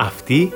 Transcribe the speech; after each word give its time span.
Αυτή 0.00 0.52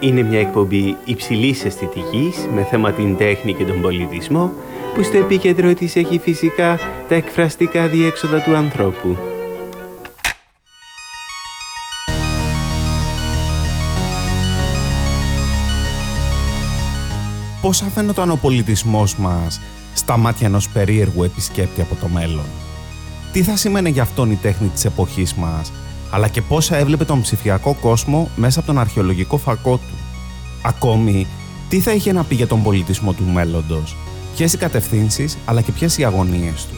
είναι 0.00 0.22
μια 0.22 0.40
εκπομπή 0.40 0.96
υψηλής 1.04 1.64
αισθητικής 1.64 2.48
με 2.54 2.62
θέμα 2.62 2.92
την 2.92 3.16
τέχνη 3.16 3.54
και 3.54 3.64
τον 3.64 3.80
πολιτισμό 3.80 4.52
που 4.94 5.02
στο 5.02 5.16
επίκεντρο 5.16 5.74
της 5.74 5.96
έχει 5.96 6.18
φυσικά 6.18 6.78
τα 7.08 7.14
εκφραστικά 7.14 7.86
διέξοδα 7.86 8.42
του 8.42 8.54
ανθρώπου. 8.54 9.16
Πώς 17.60 17.82
αφαίνονταν 17.82 18.30
ο 18.30 18.36
πολιτισμός 18.36 19.16
μας 19.16 19.60
στα 19.94 20.16
μάτια 20.16 20.46
ενός 20.46 20.68
περίεργου 20.68 21.22
επισκέπτη 21.22 21.80
από 21.80 21.94
το 21.94 22.08
μέλλον; 22.08 22.44
Τι 23.32 23.42
θα 23.42 23.56
σημαίνει 23.56 23.90
για 23.90 24.02
αυτόν 24.02 24.30
η 24.30 24.38
τέχνη 24.42 24.68
της 24.68 24.84
εποχής 24.84 25.34
μας, 25.34 25.72
αλλά 26.10 26.28
και 26.28 26.42
πώς 26.42 26.70
έβλεπε 26.70 27.04
τον 27.04 27.20
ψηφιακό 27.20 27.76
κόσμο 27.80 28.28
μέσα 28.36 28.58
από 28.58 28.68
τον 28.68 28.78
αρχαιολογικό 28.78 29.36
φακό 29.36 29.76
του. 29.76 29.94
Ακόμη, 30.62 31.26
τι 31.68 31.80
θα 31.80 31.92
είχε 31.92 32.12
να 32.12 32.24
πει 32.24 32.34
για 32.34 32.46
τον 32.46 32.62
πολιτισμό 32.62 33.12
του 33.12 33.24
μέλλοντος, 33.24 33.96
ποιες 34.36 34.52
οι 34.52 34.56
κατευθύνσεις, 34.56 35.38
αλλά 35.44 35.60
και 35.60 35.72
ποιες 35.72 35.98
οι 35.98 36.04
αγωνίες 36.04 36.66
του; 36.66 36.76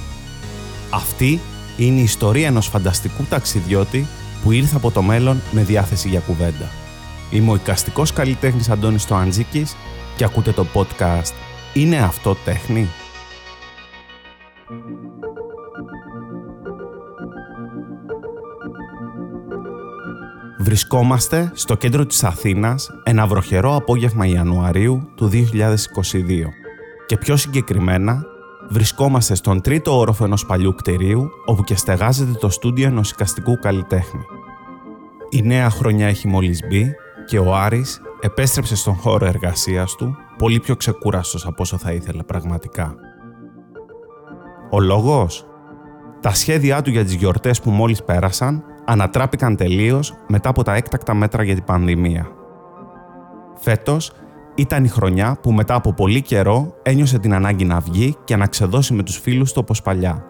Αυτή 0.91 1.41
είναι 1.77 2.01
η 2.01 2.03
ιστορία 2.03 2.47
ενός 2.47 2.67
φανταστικού 2.67 3.25
ταξιδιώτη 3.29 4.07
που 4.43 4.53
ήρθε 4.53 4.77
από 4.77 4.91
το 4.91 5.03
μέλλον 5.03 5.41
με 5.51 5.63
διάθεση 5.63 6.09
για 6.09 6.21
κουβέντα. 6.21 6.71
Είμαι 7.31 7.51
ο 7.51 7.55
οικαστικός 7.55 8.13
καλλιτέχνης 8.13 8.69
Αντώνης 8.69 9.07
Τοαντζίκης 9.07 9.77
και 10.17 10.25
ακούτε 10.25 10.53
το 10.53 10.67
podcast 10.75 11.33
«Είναι 11.75 11.97
αυτό 11.97 12.37
τέχνη» 12.45 12.89
Βρισκόμαστε 20.71 21.51
στο 21.55 21.77
κέντρο 21.77 22.07
της 22.07 22.25
Αθήνας 22.25 22.91
ένα 23.03 23.27
βροχερό 23.27 23.75
απόγευμα 23.75 24.27
Ιανουαρίου 24.27 25.11
του 25.15 25.31
2022 25.33 25.37
και 27.07 27.17
πιο 27.17 27.37
συγκεκριμένα 27.37 28.23
βρισκόμαστε 28.69 29.35
στον 29.35 29.61
τρίτο 29.61 29.99
όροφο 29.99 30.25
ενός 30.25 30.47
παλιού 30.47 30.75
κτηρίου 30.75 31.31
όπου 31.45 31.65
και 31.65 31.77
στεγάζεται 31.77 32.33
το 32.33 32.49
στούντιο 32.49 32.87
ενός 32.87 33.11
οικαστικού 33.11 33.59
καλλιτέχνη. 33.59 34.21
Η 35.31 35.43
νέα 35.43 35.71
χρονιά 35.71 36.07
έχει 36.07 36.29
μόλις 36.29 36.61
μπει 36.69 36.95
και 37.27 37.39
ο 37.39 37.55
Άρης 37.55 38.01
επέστρεψε 38.21 38.77
στον 38.77 38.95
χώρο 38.95 39.27
εργασίας 39.27 39.95
του 39.95 40.17
πολύ 40.39 40.61
πιο 40.61 40.77
ξεκούραστος 40.77 41.47
από 41.47 41.63
όσο 41.63 41.77
θα 41.79 41.93
ήθελε 41.93 42.23
πραγματικά. 42.23 42.95
Ο 44.71 44.81
λόγος; 44.81 45.47
Τα 46.21 46.35
σχέδιά 46.35 46.83
του 46.83 46.91
για 46.91 47.05
τις 47.05 47.15
γιορτές 47.15 47.61
που 47.61 47.71
μόλις 47.71 48.05
πέρασαν 48.05 48.65
ανατράπηκαν 48.91 49.57
τελείως 49.57 50.15
μετά 50.27 50.49
από 50.49 50.63
τα 50.63 50.75
έκτακτα 50.75 51.15
μέτρα 51.15 51.43
για 51.43 51.55
την 51.55 51.65
πανδημία. 51.65 52.29
Φέτος 53.55 54.13
ήταν 54.55 54.85
η 54.85 54.89
χρονιά 54.89 55.39
που 55.43 55.53
μετά 55.53 55.75
από 55.75 55.93
πολύ 55.93 56.23
καιρό 56.23 56.75
ένιωσε 56.83 57.19
την 57.19 57.35
ανάγκη 57.35 57.65
να 57.65 57.81
βγει 57.81 58.17
και 58.25 58.37
να 58.37 58.47
ξεδώσει 58.47 58.95
με 58.95 59.03
τους 59.03 59.19
φίλους 59.19 59.53
του 59.53 59.59
όπως 59.63 59.83
παλιά. 59.83 60.25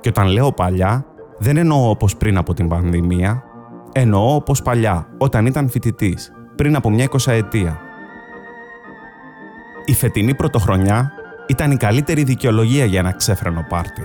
Και 0.00 0.08
όταν 0.08 0.26
λέω 0.26 0.52
παλιά, 0.52 1.06
δεν 1.38 1.56
εννοώ 1.56 1.90
όπως 1.90 2.16
πριν 2.16 2.36
από 2.36 2.54
την 2.54 2.68
πανδημία, 2.68 3.42
εννοώ 3.92 4.34
όπως 4.34 4.62
παλιά, 4.62 5.06
όταν 5.18 5.46
ήταν 5.46 5.68
φοιτητής, 5.68 6.32
πριν 6.56 6.76
από 6.76 6.90
μια 6.90 7.04
εικοσαετία. 7.04 7.80
Η 9.84 9.94
φετινή 9.94 10.34
πρωτοχρονιά 10.34 11.12
ήταν 11.46 11.70
η 11.70 11.76
καλύτερη 11.76 12.22
δικαιολογία 12.22 12.84
για 12.84 12.98
ένα 12.98 13.12
ξέφρενο 13.12 13.66
πάρτι. 13.68 14.02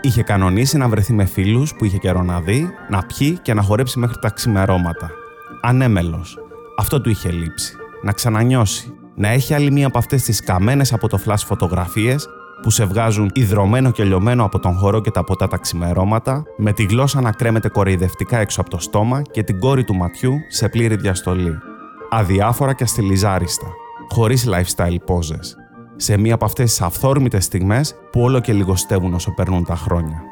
Είχε 0.00 0.22
κανονίσει 0.22 0.76
να 0.76 0.88
βρεθεί 0.88 1.12
με 1.12 1.24
φίλους 1.24 1.74
που 1.74 1.84
είχε 1.84 1.98
καιρό 1.98 2.22
να 2.22 2.40
δει, 2.40 2.70
να 2.88 3.02
πιει 3.02 3.38
και 3.42 3.54
να 3.54 3.62
χορέψει 3.62 3.98
μέχρι 3.98 4.18
τα 4.20 4.30
ξημερώματα. 4.30 5.10
Ανέμελος. 5.60 6.38
Αυτό 6.76 7.00
του 7.00 7.10
είχε 7.10 7.30
λείψει. 7.30 7.76
Να 8.02 8.12
ξανανιώσει. 8.12 8.92
Να 9.14 9.28
έχει 9.28 9.54
άλλη 9.54 9.70
μία 9.70 9.86
από 9.86 9.98
αυτές 9.98 10.22
τις 10.22 10.40
καμένες 10.40 10.92
από 10.92 11.08
το 11.08 11.18
φλάσ 11.18 11.44
φωτογραφίες 11.44 12.28
που 12.62 12.70
σε 12.70 12.84
βγάζουν 12.84 13.30
υδρωμένο 13.34 13.90
και 13.90 14.04
λιωμένο 14.04 14.44
από 14.44 14.58
τον 14.58 14.74
χώρο 14.74 15.00
και 15.00 15.10
τα 15.10 15.24
ποτά 15.24 15.48
τα 15.48 15.56
ξημερώματα, 15.56 16.42
με 16.56 16.72
τη 16.72 16.84
γλώσσα 16.84 17.20
να 17.20 17.32
κρέμεται 17.32 17.68
κοροϊδευτικά 17.68 18.38
έξω 18.38 18.60
από 18.60 18.70
το 18.70 18.78
στόμα 18.78 19.22
και 19.22 19.42
την 19.42 19.58
κόρη 19.58 19.84
του 19.84 19.94
ματιού 19.94 20.34
σε 20.48 20.68
πλήρη 20.68 20.96
διαστολή. 20.96 21.58
Αδιάφορα 22.10 22.72
και 22.72 22.82
αστιλιζάριστα, 22.82 23.66
χωρίς 24.08 24.48
lifestyle 24.48 25.14
poses 25.14 25.57
σε 26.00 26.16
μία 26.16 26.34
από 26.34 26.44
αυτές 26.44 26.70
τις 26.70 26.80
αυθόρμητες 26.80 27.44
στιγμές 27.44 27.94
που 28.12 28.20
όλο 28.20 28.40
και 28.40 28.52
λιγοστεύουν 28.52 29.14
όσο 29.14 29.34
περνούν 29.34 29.64
τα 29.64 29.76
χρόνια. 29.76 30.22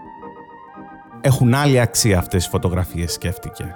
Έχουν 1.21 1.55
άλλη 1.55 1.81
αξία 1.81 2.19
αυτές 2.19 2.47
οι 2.47 2.49
φωτογραφίες, 2.49 3.13
σκέφτηκε. 3.13 3.75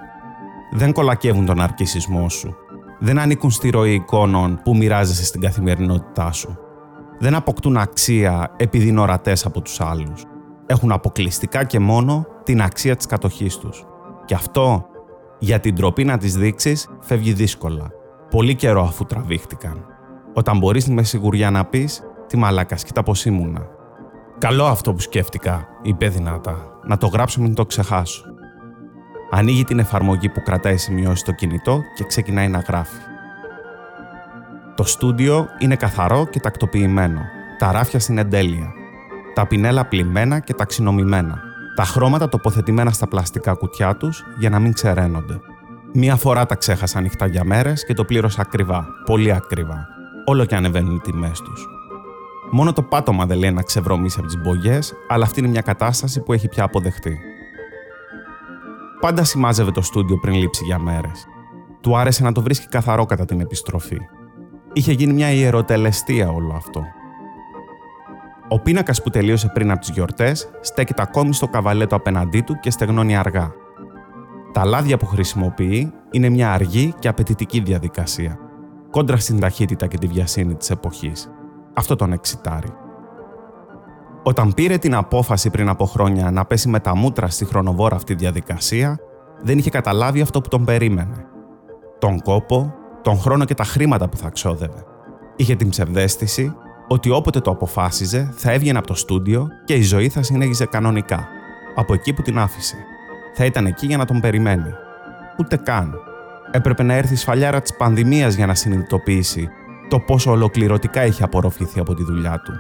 Δεν 0.73 0.93
κολακεύουν 0.93 1.47
τον 1.47 1.61
αρκισισμό 1.61 2.29
σου. 2.29 2.57
Δεν 2.99 3.19
ανήκουν 3.19 3.51
στη 3.51 3.71
ροή 3.71 3.95
εικόνων 3.95 4.61
που 4.65 4.77
μοιράζεσαι 4.77 5.25
στην 5.25 5.41
καθημερινότητά 5.41 6.33
σου. 6.33 6.59
Δεν 7.19 7.35
αποκτούν 7.35 7.77
αξία 7.77 8.55
επειδή 8.57 8.89
είναι 8.89 9.01
ορατές 9.01 9.47
από 9.47 9.61
τους 9.61 9.81
άλλους. 9.81 10.25
Έχουν 10.67 10.93
αποκλειστικά 10.93 11.65
και 11.65 11.79
μόνο 11.79 12.27
την 12.45 12.63
αξία 12.63 12.97
της 12.97 13.07
κατοχής 13.07 13.57
τους. 13.57 13.87
Και 14.25 14.35
αυτό, 14.35 14.87
για 15.39 15.61
την 15.61 15.75
τροπή 15.75 16.05
να 16.05 16.19
τις 16.19 16.37
δείξεις, 16.37 16.89
φεύγει 17.01 17.33
δύσκολα. 17.33 17.91
Πολύ 18.31 18.55
καιρό 18.55 18.83
αφού 18.83 19.05
τραβήχτηκαν. 19.05 19.85
Όταν 20.33 20.59
μπορείς 20.59 20.89
με 20.89 21.03
σιγουριά 21.03 21.51
να 21.51 21.65
πεις 21.65 22.03
«Τι 22.27 22.37
μαλάκας, 22.37 22.85
κοίτα 22.85 23.03
πως 23.03 23.25
ήμουνα». 23.25 23.67
«Καλό 24.39 24.65
αυτό 24.65 24.93
που 24.93 25.01
σκέφτηκα», 25.01 25.69
είπε 25.83 26.09
δυνατά. 26.09 26.57
«Να 26.85 26.97
το 26.97 27.07
γράψω 27.07 27.41
μην 27.41 27.55
το 27.55 27.67
ξεχάσω». 27.67 28.25
Ανοίγει 29.31 29.65
την 29.65 29.79
εφαρμογή 29.79 30.29
που 30.29 30.43
κρατάει 30.43 30.77
σημειώσει 30.77 31.17
στο 31.17 31.33
κινητό 31.33 31.81
και 31.95 32.05
ξεκινάει 32.05 32.49
να 32.49 32.59
γράφει. 32.59 33.01
Το 34.75 34.85
στούντιο 34.85 35.47
είναι 35.59 35.77
καθαρό 35.77 36.27
και 36.31 36.41
τακτοποιημένο. 36.41 37.21
Τα 37.59 37.73
ράφια 37.73 38.01
στην 38.01 38.19
εντέλεια. 38.19 38.73
Τα 39.35 39.47
πινέλα 39.47 39.85
πλημμένα 39.85 40.39
και 40.39 40.55
ταξινομημένα. 40.55 41.43
Τα 41.75 41.85
χρώματα 41.85 42.29
τοποθετημένα 42.29 42.91
στα 42.91 43.09
πλαστικά 43.09 43.55
κουτιά 43.55 43.97
τους 43.97 44.25
για 44.39 44.51
να 44.51 44.59
μην 44.59 44.73
ξεραίνονται. 44.73 45.41
Μία 45.93 46.17
φορά 46.17 46.47
τα 46.47 46.55
ξέχασα 46.55 46.99
ανοιχτά 46.99 47.27
για 47.27 47.45
μέρες 47.45 47.85
και 47.85 47.95
το 47.95 48.05
πλήρωσα 48.05 48.41
ακριβά. 48.41 48.87
Πολύ 49.05 49.33
ακριβά 49.33 49.99
όλο 50.31 50.45
και 50.45 50.57
ανεβαίνουν 50.57 50.95
οι 50.95 51.01
τιμές 51.01 51.41
τους. 51.41 51.69
Μόνο 52.51 52.73
το 52.73 52.83
πάτωμα 52.83 53.27
δεν 53.27 53.39
λέει 53.39 53.51
να 53.53 53.63
ξεβρωμίσει 53.63 54.17
από 54.19 54.27
τις 54.27 54.39
μπογιές, 54.39 54.95
αλλά 55.09 55.25
αυτή 55.25 55.41
είναι 55.41 55.49
μια 55.49 55.61
κατάσταση 55.61 56.21
που 56.21 56.33
έχει 56.33 56.49
πια 56.49 56.65
αποδεχτεί. 56.65 57.19
Πάντα 59.01 59.25
σημάζευε 59.25 59.71
το 59.71 59.83
στούντιο 59.83 60.19
πριν 60.19 60.35
λείψει 60.35 60.65
για 60.65 60.79
μέρες. 60.79 61.27
Του 61.81 61.97
άρεσε 61.97 62.23
να 62.23 62.33
το 62.33 62.43
βρίσκει 62.43 62.69
καθαρό 62.69 63.05
κατά 63.07 63.25
την 63.25 63.41
επιστροφή. 63.41 63.99
Είχε 64.73 64.93
γίνει 64.93 65.13
μια 65.13 65.31
ιεροτελεστία 65.31 66.29
όλο 66.29 66.53
αυτό. 66.57 66.85
Ο 68.49 68.61
πίνακας 68.61 69.03
που 69.03 69.11
τελείωσε 69.11 69.51
πριν 69.55 69.71
από 69.71 69.81
τις 69.81 69.89
γιορτές 69.89 70.51
στέκεται 70.61 71.03
ακόμη 71.03 71.35
στο 71.35 71.49
καβαλέτο 71.49 71.97
απέναντί 71.97 72.41
του 72.41 72.59
και 72.61 72.71
στεγνώνει 72.71 73.17
αργά. 73.17 73.53
Τα 74.53 74.65
λάδια 74.65 74.97
που 74.97 75.07
χρησιμοποιεί 75.07 75.93
είναι 76.11 76.29
μια 76.29 76.53
αργή 76.53 76.95
και 76.99 77.09
απαιτητική 77.09 77.61
διαδικασία 77.61 78.50
κόντρα 78.91 79.17
στην 79.17 79.41
ταχύτητα 79.41 79.87
και 79.87 79.99
τη 79.99 80.07
βιασύνη 80.07 80.55
της 80.55 80.71
εποχής. 80.71 81.31
Αυτό 81.75 81.97
τον 81.97 82.13
εξητάρει. 82.13 82.73
Όταν 84.23 84.55
πήρε 84.55 84.79
την 84.79 84.95
απόφαση 84.95 85.51
πριν 85.51 85.69
από 85.69 85.85
χρόνια 85.85 86.31
να 86.31 86.45
πέσει 86.45 86.69
με 86.69 86.81
τα 86.81 86.97
μούτρα 86.97 87.29
στη 87.29 87.45
χρονοβόρα 87.45 87.97
αυτή 87.97 88.15
διαδικασία, 88.15 88.99
δεν 89.43 89.59
είχε 89.59 89.71
καταλάβει 89.71 90.21
αυτό 90.21 90.41
που 90.41 90.49
τον 90.49 90.65
περίμενε. 90.65 91.27
Τον 91.99 92.21
κόπο, 92.21 92.75
τον 93.03 93.19
χρόνο 93.19 93.45
και 93.45 93.55
τα 93.55 93.65
χρήματα 93.65 94.09
που 94.09 94.17
θα 94.17 94.29
ξόδευε. 94.29 94.85
Είχε 95.37 95.57
την 95.57 95.69
ψευδέστηση 95.69 96.55
ότι 96.89 97.11
όποτε 97.11 97.41
το 97.41 97.51
αποφάσιζε 97.51 98.33
θα 98.37 98.53
έβγαινε 98.53 98.79
από 98.79 98.87
το 98.87 98.95
στούντιο 98.95 99.49
και 99.65 99.75
η 99.75 99.83
ζωή 99.83 100.09
θα 100.09 100.23
συνέχιζε 100.23 100.67
κανονικά, 100.67 101.29
από 101.75 101.95
εκεί 101.95 102.13
που 102.13 102.23
την 102.23 102.39
άφησε. 102.39 102.77
Θα 103.35 103.45
ήταν 103.45 103.67
εκεί 103.67 103.87
για 103.87 103.97
να 103.97 104.05
τον 104.05 104.21
περιμένει. 104.21 104.75
Ούτε 105.39 105.57
καν. 105.57 106.10
Έπρεπε 106.53 106.83
να 106.83 106.95
έρθει 106.95 107.13
η 107.13 107.17
σφαλιάρα 107.17 107.61
της 107.61 107.77
πανδημίας 107.77 108.35
για 108.35 108.47
να 108.47 108.55
συνειδητοποιήσει 108.55 109.49
το 109.89 109.99
πόσο 109.99 110.31
ολοκληρωτικά 110.31 111.05
είχε 111.07 111.23
απορροφηθεί 111.23 111.81
από 111.81 111.95
τη 111.95 112.05
δουλειά 112.05 112.41
του, 112.45 112.53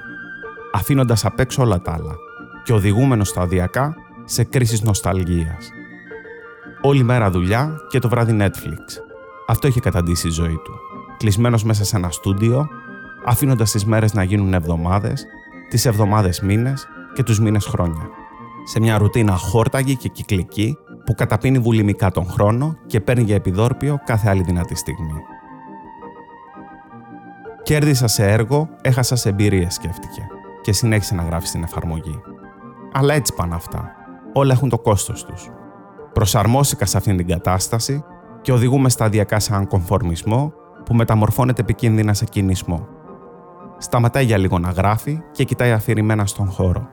αφήνοντας 0.72 1.24
απ' 1.24 1.40
έξω 1.40 1.62
όλα 1.62 1.80
τα 1.80 1.92
άλλα 1.92 2.14
και 2.64 2.72
οδηγούμενος 2.72 3.28
σταδιακά 3.28 3.94
σε 4.24 4.44
κρίσεις 4.44 4.82
νοσταλγίας. 4.82 5.70
Όλη 6.80 7.02
μέρα 7.02 7.30
δουλειά 7.30 7.76
και 7.88 7.98
το 7.98 8.08
βράδυ 8.08 8.36
Netflix. 8.40 9.02
Αυτό 9.46 9.68
είχε 9.68 9.80
καταντήσει 9.80 10.28
η 10.28 10.30
ζωή 10.30 10.60
του. 10.64 10.72
Κλεισμένος 11.16 11.64
μέσα 11.64 11.84
σε 11.84 11.96
ένα 11.96 12.10
στούντιο, 12.10 12.68
αφήνοντας 13.24 13.70
τις 13.70 13.84
μέρες 13.84 14.14
να 14.14 14.22
γίνουν 14.22 14.54
εβδομάδες, 14.54 15.26
τις 15.68 15.86
εβδομάδες 15.86 16.40
μήνες 16.40 16.88
και 17.14 17.22
τους 17.22 17.40
μήνες 17.40 17.64
χρόνια. 17.66 18.08
Σε 18.64 18.80
μια 18.80 18.98
ρουτίνα 18.98 19.36
χόρταγη 19.36 19.96
και 19.96 20.08
κυκλική 20.08 20.78
που 21.10 21.16
καταπίνει 21.16 21.58
βουλημικά 21.58 22.10
τον 22.10 22.26
χρόνο 22.26 22.76
και 22.86 23.00
παίρνει 23.00 23.22
για 23.22 23.34
επιδόρπιο 23.34 23.98
κάθε 24.04 24.28
άλλη 24.28 24.42
δυνατή 24.42 24.74
στιγμή. 24.74 25.20
Κέρδισα 27.62 28.06
σε 28.06 28.30
έργο, 28.30 28.68
έχασα 28.82 29.16
σε 29.16 29.28
εμπειρίες, 29.28 29.74
σκέφτηκε, 29.74 30.26
και 30.62 30.72
συνέχισε 30.72 31.14
να 31.14 31.22
γράφει 31.22 31.46
στην 31.46 31.62
εφαρμογή. 31.62 32.20
Αλλά 32.92 33.14
έτσι 33.14 33.34
πάνε 33.34 33.54
αυτά. 33.54 33.90
Όλα 34.32 34.52
έχουν 34.52 34.68
το 34.68 34.78
κόστος 34.78 35.24
τους. 35.24 35.50
Προσαρμόστηκα 36.12 36.86
σε 36.86 36.96
αυτήν 36.96 37.16
την 37.16 37.26
κατάσταση 37.26 38.04
και 38.40 38.52
οδηγούμε 38.52 38.88
σταδιακά 38.88 39.40
σε 39.40 39.52
έναν 39.52 39.66
κομφορμισμό 39.66 40.52
που 40.84 40.94
μεταμορφώνεται 40.94 41.60
επικίνδυνα 41.60 42.14
σε 42.14 42.24
κινησμό. 42.24 42.88
Σταματάει 43.78 44.24
για 44.24 44.38
λίγο 44.38 44.58
να 44.58 44.70
γράφει 44.70 45.22
και 45.32 45.44
κοιτάει 45.44 45.72
αφηρημένα 45.72 46.26
στον 46.26 46.50
χώρο. 46.50 46.88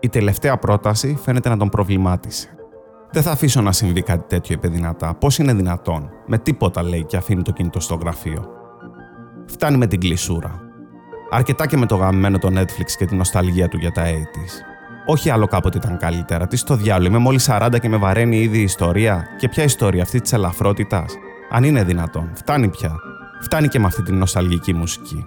Η 0.00 0.08
τελευταία 0.08 0.58
πρόταση 0.58 1.18
φαίνεται 1.22 1.48
να 1.48 1.56
τον 1.56 1.68
προβλημάτισε. 1.68 2.56
Δεν 3.12 3.22
θα 3.22 3.30
αφήσω 3.30 3.60
να 3.60 3.72
συμβεί 3.72 4.02
κάτι 4.02 4.24
τέτοιο, 4.28 4.54
είπε 4.54 4.68
δυνατά. 4.68 5.14
Πώς 5.14 5.38
είναι 5.38 5.54
δυνατόν, 5.54 6.10
με 6.26 6.38
τίποτα 6.38 6.82
λέει 6.82 7.04
και 7.04 7.16
αφήνει 7.16 7.42
το 7.42 7.52
κινητό 7.52 7.80
στο 7.80 7.94
γραφείο. 7.94 8.48
Φτάνει 9.46 9.76
με 9.76 9.86
την 9.86 10.00
κλεισούρα. 10.00 10.60
Αρκετά 11.30 11.66
και 11.66 11.76
με 11.76 11.86
το 11.86 11.96
γαμμένο 11.96 12.38
το 12.38 12.48
Netflix 12.58 12.90
και 12.98 13.04
την 13.04 13.16
νοσταλγία 13.16 13.68
του 13.68 13.76
για 13.76 13.90
τα 13.90 14.02
80's. 14.04 14.72
Όχι 15.06 15.30
άλλο 15.30 15.46
κάποτε 15.46 15.78
ήταν 15.78 15.98
καλύτερα. 15.98 16.46
Τι 16.46 16.56
στο 16.56 16.76
διάλογο, 16.76 17.08
είμαι 17.08 17.18
μόλις 17.18 17.48
40 17.50 17.76
και 17.80 17.88
με 17.88 17.96
βαραίνει 17.96 18.36
ήδη 18.40 18.58
η 18.58 18.62
ιστορία. 18.62 19.24
Και 19.38 19.48
ποια 19.48 19.64
ιστορία 19.64 20.02
αυτή 20.02 20.20
της 20.20 20.32
ελαφρότητας. 20.32 21.14
Αν 21.50 21.64
είναι 21.64 21.84
δυνατόν, 21.84 22.30
φτάνει 22.34 22.68
πια. 22.68 22.96
Φτάνει 23.40 23.68
και 23.68 23.78
με 23.78 23.86
αυτή 23.86 24.02
την 24.02 24.18
νοσταλγική 24.18 24.74
μουσική. 24.74 25.26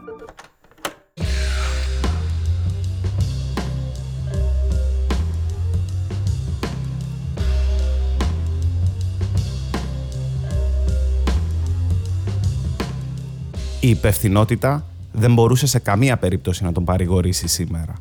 Η 13.85 13.89
υπευθυνότητα 13.89 14.85
δεν 15.11 15.33
μπορούσε 15.33 15.67
σε 15.67 15.79
καμία 15.79 16.17
περίπτωση 16.17 16.63
να 16.63 16.71
τον 16.71 16.83
παρηγορήσει 16.83 17.47
σήμερα. 17.47 17.93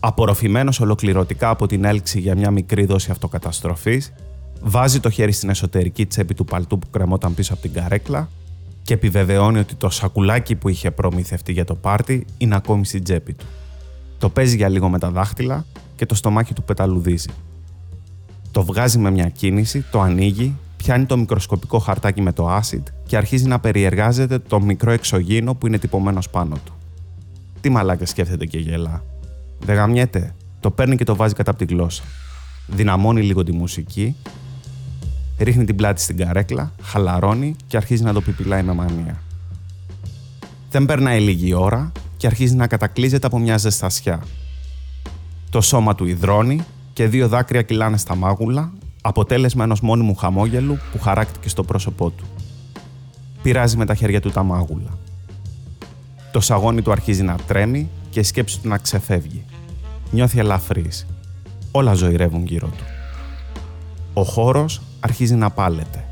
Απορροφημένος 0.00 0.80
ολοκληρωτικά 0.80 1.48
από 1.48 1.66
την 1.66 1.84
έλξη 1.84 2.20
για 2.20 2.36
μια 2.36 2.50
μικρή 2.50 2.84
δόση 2.84 3.10
αυτοκαταστροφής, 3.10 4.12
βάζει 4.60 5.00
το 5.00 5.10
χέρι 5.10 5.32
στην 5.32 5.48
εσωτερική 5.48 6.06
τσέπη 6.06 6.34
του 6.34 6.44
παλτού 6.44 6.78
που 6.78 6.90
κρεμόταν 6.90 7.34
πίσω 7.34 7.52
από 7.52 7.62
την 7.62 7.72
καρέκλα 7.72 8.28
και 8.82 8.94
επιβεβαιώνει 8.94 9.58
ότι 9.58 9.74
το 9.74 9.90
σακουλάκι 9.90 10.54
που 10.54 10.68
είχε 10.68 10.90
προμηθευτεί 10.90 11.52
για 11.52 11.64
το 11.64 11.74
πάρτι 11.74 12.26
είναι 12.38 12.56
ακόμη 12.56 12.86
στην 12.86 13.04
τσέπη 13.04 13.32
του. 13.32 13.46
Το 14.18 14.28
παίζει 14.28 14.56
για 14.56 14.68
λίγο 14.68 14.88
με 14.88 14.98
τα 14.98 15.10
δάχτυλα 15.10 15.64
και 15.96 16.06
το 16.06 16.14
στομάχι 16.14 16.54
του 16.54 16.62
πεταλουδίζει. 16.62 17.30
Το 18.50 18.64
βγάζει 18.64 18.98
με 18.98 19.10
μια 19.10 19.28
κίνηση, 19.28 19.84
το 19.90 20.00
ανοίγει, 20.00 20.56
πιάνει 20.76 21.04
το 21.04 21.16
μικροσκοπικό 21.16 21.78
χαρτάκι 21.78 22.20
με 22.20 22.32
το 22.32 22.58
acid 22.58 22.82
και 23.10 23.16
αρχίζει 23.16 23.46
να 23.46 23.58
περιεργάζεται 23.58 24.38
το 24.38 24.60
μικρό 24.60 24.90
εξωγήινο 24.90 25.54
που 25.54 25.66
είναι 25.66 25.78
τυπωμένος 25.78 26.28
πάνω 26.28 26.56
του. 26.64 26.72
Τι 27.60 27.70
μαλάκα 27.70 28.06
σκέφτεται 28.06 28.46
και 28.46 28.58
γελά. 28.58 29.04
Δεν 29.58 29.76
γαμιέται. 29.76 30.34
Το 30.60 30.70
παίρνει 30.70 30.96
και 30.96 31.04
το 31.04 31.16
βάζει 31.16 31.34
κατά 31.34 31.50
από 31.50 31.66
τη 31.66 31.74
γλώσσα. 31.74 32.02
Δυναμώνει 32.66 33.22
λίγο 33.22 33.42
τη 33.42 33.52
μουσική, 33.52 34.16
ρίχνει 35.38 35.64
την 35.64 35.76
πλάτη 35.76 36.00
στην 36.00 36.16
καρέκλα, 36.16 36.72
χαλαρώνει 36.82 37.56
και 37.66 37.76
αρχίζει 37.76 38.02
να 38.02 38.12
το 38.12 38.20
πιπιλάει 38.20 38.62
με 38.62 38.72
μανία. 38.72 39.22
Δεν 40.70 40.86
περνάει 40.86 41.20
λίγη 41.20 41.54
ώρα 41.54 41.92
και 42.16 42.26
αρχίζει 42.26 42.54
να 42.54 42.66
κατακλείζεται 42.66 43.26
από 43.26 43.38
μια 43.38 43.56
ζεστασιά. 43.56 44.22
Το 45.50 45.60
σώμα 45.60 45.94
του 45.94 46.06
υδρώνει 46.06 46.60
και 46.92 47.06
δύο 47.06 47.28
δάκρυα 47.28 47.62
κυλάνε 47.62 47.96
στα 47.96 48.14
μάγουλα, 48.14 48.72
αποτέλεσμα 49.02 49.64
ενός 49.64 49.80
μόνιμου 49.80 50.14
χαμόγελου 50.14 50.78
που 50.92 50.98
χαράκτηκε 51.00 51.48
στο 51.48 51.62
πρόσωπό 51.62 52.10
του. 52.10 52.24
Πειράζει 53.42 53.76
με 53.76 53.84
τα 53.84 53.94
χέρια 53.94 54.20
του 54.20 54.30
τα 54.30 54.42
μάγουλα. 54.42 54.98
Το 56.32 56.40
σαγόνι 56.40 56.82
του 56.82 56.92
αρχίζει 56.92 57.22
να 57.22 57.36
τρέμει 57.46 57.88
και 58.10 58.20
η 58.20 58.22
σκέψη 58.22 58.60
του 58.60 58.68
να 58.68 58.78
ξεφεύγει. 58.78 59.44
Νιώθει 60.10 60.38
ελαφρύς. 60.38 61.06
Όλα 61.70 61.94
ζωηρεύουν 61.94 62.44
γύρω 62.46 62.66
του. 62.66 62.84
Ο 64.14 64.22
χώρος 64.22 64.80
αρχίζει 65.00 65.34
να 65.34 65.50
πάλεται. 65.50 66.04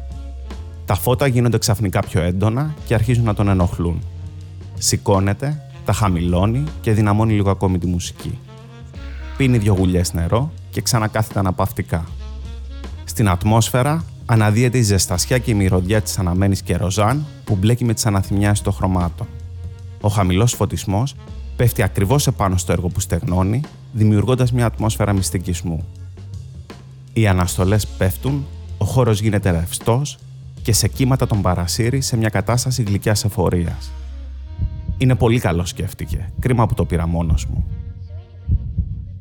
Τα 0.85 0.95
φώτα 0.95 1.27
γίνονται 1.27 1.59
ξαφνικά 1.59 2.01
πιο 2.01 2.21
έντονα 2.21 2.75
και 2.87 2.95
αρχίζουν 2.95 3.25
να 3.25 3.35
τον 3.35 3.49
ενοχλούν. 3.49 4.03
Σηκώνεται, 4.79 5.63
τα 5.85 5.93
χαμηλώνει 5.93 6.65
και 6.81 6.93
δυναμώνει 6.93 7.33
λίγο 7.33 7.51
ακόμη 7.51 7.79
τη 7.79 7.87
μουσική. 7.87 8.39
Πίνει 9.37 9.59
δυο 9.59 9.75
γουλιές 9.75 10.13
νερό 10.13 10.53
και 10.71 10.81
ξανακάθεται 10.81 11.39
αναπαυτικά. 11.39 12.05
Στην 13.05 13.29
ατμόσφαιρα 13.29 14.05
αναδύεται 14.31 14.79
η 14.79 14.83
ζεστασιά 14.83 15.39
και 15.39 15.51
η 15.51 15.55
μυρωδιά 15.55 16.01
της 16.03 16.19
αναμένης 16.19 16.63
κεροζάν 16.63 17.27
που 17.45 17.57
μπλέκει 17.57 17.85
με 17.85 17.95
τις 17.95 18.07
αναθυμιάσεις 18.07 18.61
των 18.65 18.73
χρωμάτων. 18.73 19.27
Ο 20.01 20.09
χαμηλός 20.09 20.53
φωτισμός 20.55 21.15
πέφτει 21.57 21.83
ακριβώς 21.83 22.27
επάνω 22.27 22.57
στο 22.57 22.73
έργο 22.73 22.89
που 22.89 23.01
στεγνώνει, 23.01 23.61
δημιουργώντας 23.93 24.53
μια 24.53 24.67
ατμόσφαιρα 24.67 25.13
μυστικισμού. 25.13 25.87
Οι 27.13 27.27
αναστολές 27.27 27.87
πέφτουν, 27.87 28.47
ο 28.79 28.85
χώρος 28.85 29.21
γίνεται 29.21 29.51
ρευστός 29.51 30.19
και 30.63 30.73
σε 30.73 30.89
κύματα 30.89 31.27
τον 31.27 31.43
παρασύρει 31.43 32.01
σε 32.01 32.17
μια 32.17 32.29
κατάσταση 32.29 32.83
γλυκιάς 32.83 33.25
εφορίας. 33.25 33.91
Είναι 34.99 35.15
πολύ 35.15 35.41
καλό 35.41 35.65
σκέφτηκε, 35.65 36.33
κρίμα 36.39 36.67
που 36.67 36.75
το 36.75 36.85
πήρα 36.85 37.07
μόνος 37.07 37.47
μου. 37.47 37.67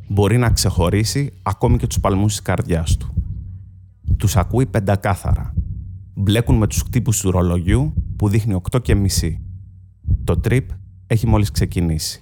Μπορεί 0.07 0.38
να 0.38 0.50
ξεχωρίσει 0.50 1.33
ακόμη 1.44 1.77
και 1.77 1.88
τους 1.88 2.00
παλμούς 2.00 2.31
της 2.31 2.42
καρδιάς 2.42 2.98
του. 2.98 3.13
Τους 4.18 4.38
ακούει 4.38 4.65
πεντακάθαρα. 4.65 5.54
Μπλέκουν 6.13 6.57
με 6.57 6.68
τους 6.68 6.81
χτύπους 6.81 7.21
του 7.21 7.31
ρολογιού 7.31 7.94
που 8.15 8.30
δείχνει 8.30 8.62
8 8.71 8.81
και 8.81 8.95
μισή. 8.95 9.42
Το 10.24 10.39
τρίπ 10.39 10.69
έχει 11.07 11.27
μόλις 11.27 11.51
ξεκινήσει. 11.51 12.21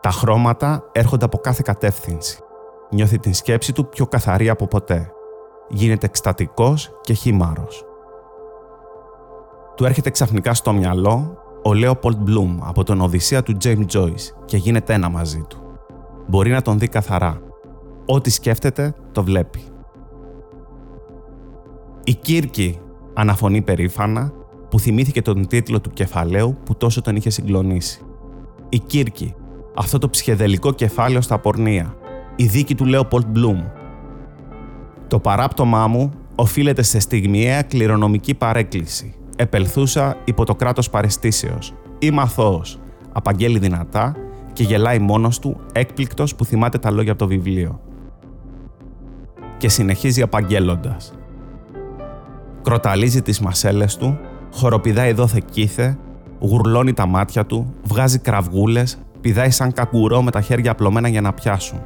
Τα 0.00 0.10
χρώματα 0.10 0.82
έρχονται 0.92 1.24
από 1.24 1.38
κάθε 1.38 1.62
κατεύθυνση. 1.64 2.38
Νιώθει 2.90 3.18
την 3.18 3.34
σκέψη 3.34 3.72
του 3.72 3.88
πιο 3.88 4.06
καθαρή 4.06 4.48
από 4.48 4.66
ποτέ. 4.66 5.10
Γίνεται 5.68 6.06
εκστατικός 6.06 6.90
και 7.00 7.12
χήμαρος. 7.12 7.84
Του 9.76 9.84
έρχεται 9.84 10.10
ξαφνικά 10.10 10.54
στο 10.54 10.72
μυαλό 10.72 11.38
ο 11.62 11.74
Λέοπολτ 11.74 12.16
Μπλουμ 12.16 12.58
από 12.62 12.84
τον 12.84 13.00
Οδυσσέα 13.00 13.42
του 13.42 13.56
James 13.64 13.84
Joyce 13.92 14.32
και 14.44 14.56
γίνεται 14.56 14.94
ένα 14.94 15.08
μαζί 15.08 15.44
του. 15.48 15.67
Μπορεί 16.28 16.50
να 16.50 16.62
τον 16.62 16.78
δει 16.78 16.88
καθαρά. 16.88 17.40
Ό,τι 18.06 18.30
σκέφτεται, 18.30 18.94
το 19.12 19.22
βλέπει. 19.22 19.60
Η 22.04 22.14
Κύρκη 22.14 22.78
αναφωνεί 23.14 23.62
περήφανα 23.62 24.32
που 24.70 24.80
θυμήθηκε 24.80 25.22
τον 25.22 25.46
τίτλο 25.46 25.80
του 25.80 25.90
κεφαλαίου 25.90 26.56
που 26.64 26.76
τόσο 26.76 27.00
τον 27.00 27.16
είχε 27.16 27.30
συγκλονίσει. 27.30 28.02
Η 28.68 28.78
Κύρκη, 28.78 29.34
αυτό 29.76 29.98
το 29.98 30.10
ψυχεδελικό 30.10 30.72
κεφάλαιο 30.72 31.20
στα 31.20 31.38
πορνεία, 31.38 31.94
η 32.36 32.44
δίκη 32.44 32.74
του 32.74 32.84
Λέοπολτ 32.84 33.26
Μπλουμ. 33.26 33.64
Το 35.06 35.18
παράπτωμά 35.18 35.86
μου 35.86 36.12
οφείλεται 36.34 36.82
σε 36.82 37.00
στιγμιαία 37.00 37.62
κληρονομική 37.62 38.34
παρέκκληση. 38.34 39.14
Επελθούσα 39.36 40.16
υπό 40.24 40.44
το 40.44 40.54
κράτος 40.54 40.90
παρεστήσεως. 40.90 41.74
Είμαι 41.98 42.20
αθώος. 42.20 42.78
Απαγγέλει 43.12 43.58
δυνατά 43.58 44.16
και 44.58 44.64
γελάει 44.64 44.98
μόνος 44.98 45.38
του, 45.38 45.56
έκπληκτος 45.72 46.34
που 46.34 46.44
θυμάται 46.44 46.78
τα 46.78 46.90
λόγια 46.90 47.10
από 47.10 47.20
το 47.20 47.26
βιβλίο. 47.26 47.80
Και 49.56 49.68
συνεχίζει 49.68 50.22
απαγγέλλοντας. 50.22 51.12
Κροταλίζει 52.62 53.22
τις 53.22 53.40
μασέλες 53.40 53.96
του, 53.96 54.18
χοροπηδάει 54.52 55.12
δόθε 55.12 55.42
κήθε, 55.50 55.98
γουρλώνει 56.40 56.92
τα 56.92 57.06
μάτια 57.06 57.46
του, 57.46 57.74
βγάζει 57.82 58.18
κραυγούλες, 58.18 58.98
πηδάει 59.20 59.50
σαν 59.50 59.72
κακουρό 59.72 60.22
με 60.22 60.30
τα 60.30 60.40
χέρια 60.40 60.70
απλωμένα 60.70 61.08
για 61.08 61.20
να 61.20 61.32
πιάσουν. 61.32 61.78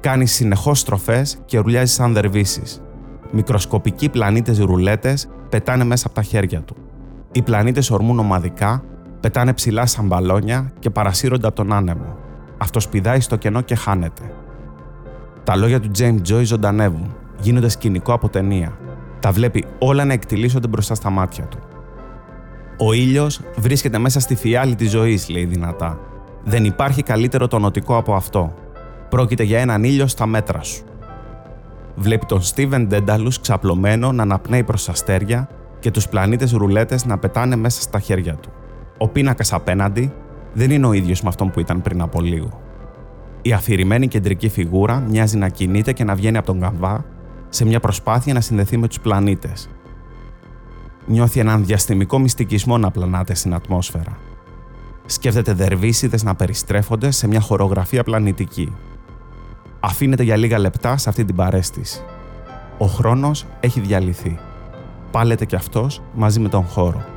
Κάνει 0.00 0.26
συνεχώς 0.26 0.78
στροφές 0.78 1.38
και 1.44 1.58
ρουλιάζει 1.58 1.92
σαν 1.92 2.12
δερβίσεις. 2.12 2.82
Μικροσκοπικοί 3.30 4.08
πλανήτες 4.08 4.58
ρουλέτες 4.58 5.28
πετάνε 5.48 5.84
μέσα 5.84 6.06
από 6.06 6.14
τα 6.14 6.22
χέρια 6.22 6.60
του. 6.60 6.76
Οι 7.32 7.42
πλανήτες 7.42 7.90
ορμούν 7.90 8.18
ομαδικά, 8.18 8.82
πετάνε 9.20 9.52
ψηλά 9.52 9.86
σαν 9.86 10.06
μπαλόνια 10.06 10.72
και 10.78 10.90
παρασύρονται 10.90 11.46
από 11.46 11.56
τον 11.56 11.72
άνεμο. 11.72 12.16
Αυτός 12.58 12.88
πηδάει 12.88 13.20
στο 13.20 13.36
κενό 13.36 13.60
και 13.60 13.74
χάνεται. 13.74 14.22
Τα 15.44 15.56
λόγια 15.56 15.80
του 15.80 15.90
James 15.98 16.20
Joy 16.28 16.42
ζωντανεύουν, 16.44 17.14
γίνονται 17.40 17.68
σκηνικό 17.68 18.12
από 18.12 18.28
ταινία. 18.28 18.78
Τα 19.20 19.30
βλέπει 19.30 19.64
όλα 19.78 20.04
να 20.04 20.12
εκτιλήσονται 20.12 20.68
μπροστά 20.68 20.94
στα 20.94 21.10
μάτια 21.10 21.44
του. 21.44 21.58
Ο 22.78 22.92
ήλιος 22.92 23.40
βρίσκεται 23.56 23.98
μέσα 23.98 24.20
στη 24.20 24.34
φιάλη 24.34 24.74
της 24.74 24.90
ζωής, 24.90 25.28
λέει 25.28 25.44
δυνατά. 25.44 25.98
Δεν 26.44 26.64
υπάρχει 26.64 27.02
καλύτερο 27.02 27.48
τονωτικό 27.48 27.96
από 27.96 28.14
αυτό. 28.14 28.54
Πρόκειται 29.08 29.42
για 29.42 29.60
έναν 29.60 29.84
ήλιο 29.84 30.06
στα 30.06 30.26
μέτρα 30.26 30.62
σου. 30.62 30.84
Βλέπει 31.94 32.26
τον 32.26 32.42
Στίβεν 32.42 32.86
Ντένταλου 32.86 33.30
ξαπλωμένο 33.40 34.12
να 34.12 34.22
αναπνέει 34.22 34.62
προς 34.62 34.88
αστέρια 34.88 35.48
και 35.78 35.90
τους 35.90 36.08
πλανήτες 36.08 36.52
ρουλέτες 36.52 37.04
να 37.04 37.18
πετάνε 37.18 37.56
μέσα 37.56 37.80
στα 37.80 37.98
χέρια 37.98 38.34
του. 38.34 38.52
Ο 38.98 39.08
πίνακας 39.08 39.52
απέναντι 39.52 40.12
δεν 40.52 40.70
είναι 40.70 40.86
ο 40.86 40.92
ίδιος 40.92 41.22
με 41.22 41.28
αυτόν 41.28 41.50
που 41.50 41.60
ήταν 41.60 41.82
πριν 41.82 42.00
από 42.00 42.20
λίγο. 42.20 42.60
Η 43.42 43.52
αφηρημένη 43.52 44.08
κεντρική 44.08 44.48
φιγούρα 44.48 45.00
μοιάζει 45.08 45.36
να 45.36 45.48
κινείται 45.48 45.92
και 45.92 46.04
να 46.04 46.14
βγαίνει 46.14 46.36
από 46.36 46.46
τον 46.46 46.60
καμβά 46.60 47.04
σε 47.48 47.64
μια 47.64 47.80
προσπάθεια 47.80 48.34
να 48.34 48.40
συνδεθεί 48.40 48.76
με 48.76 48.88
τους 48.88 49.00
πλανήτες. 49.00 49.68
Νιώθει 51.06 51.40
έναν 51.40 51.64
διαστημικό 51.64 52.18
μυστικισμό 52.18 52.78
να 52.78 52.90
πλανάται 52.90 53.34
στην 53.34 53.54
ατμόσφαιρα. 53.54 54.18
Σκέφτεται 55.06 55.52
δερβίσιδες 55.52 56.22
να 56.22 56.34
περιστρέφονται 56.34 57.10
σε 57.10 57.26
μια 57.26 57.40
χορογραφία 57.40 58.04
πλανητική. 58.04 58.72
αφήνεται 59.80 60.22
για 60.22 60.36
λίγα 60.36 60.58
λεπτά 60.58 60.96
σε 60.96 61.08
αυτή 61.08 61.24
την 61.24 61.34
παρέστηση. 61.34 62.00
Ο 62.78 62.86
χρόνος 62.86 63.46
έχει 63.60 63.80
διαλυθεί. 63.80 64.38
Πάλεται 65.10 65.44
κι 65.44 65.56
αυτός 65.56 66.02
μαζί 66.14 66.40
με 66.40 66.48
τον 66.48 66.64
χώρο. 66.64 67.15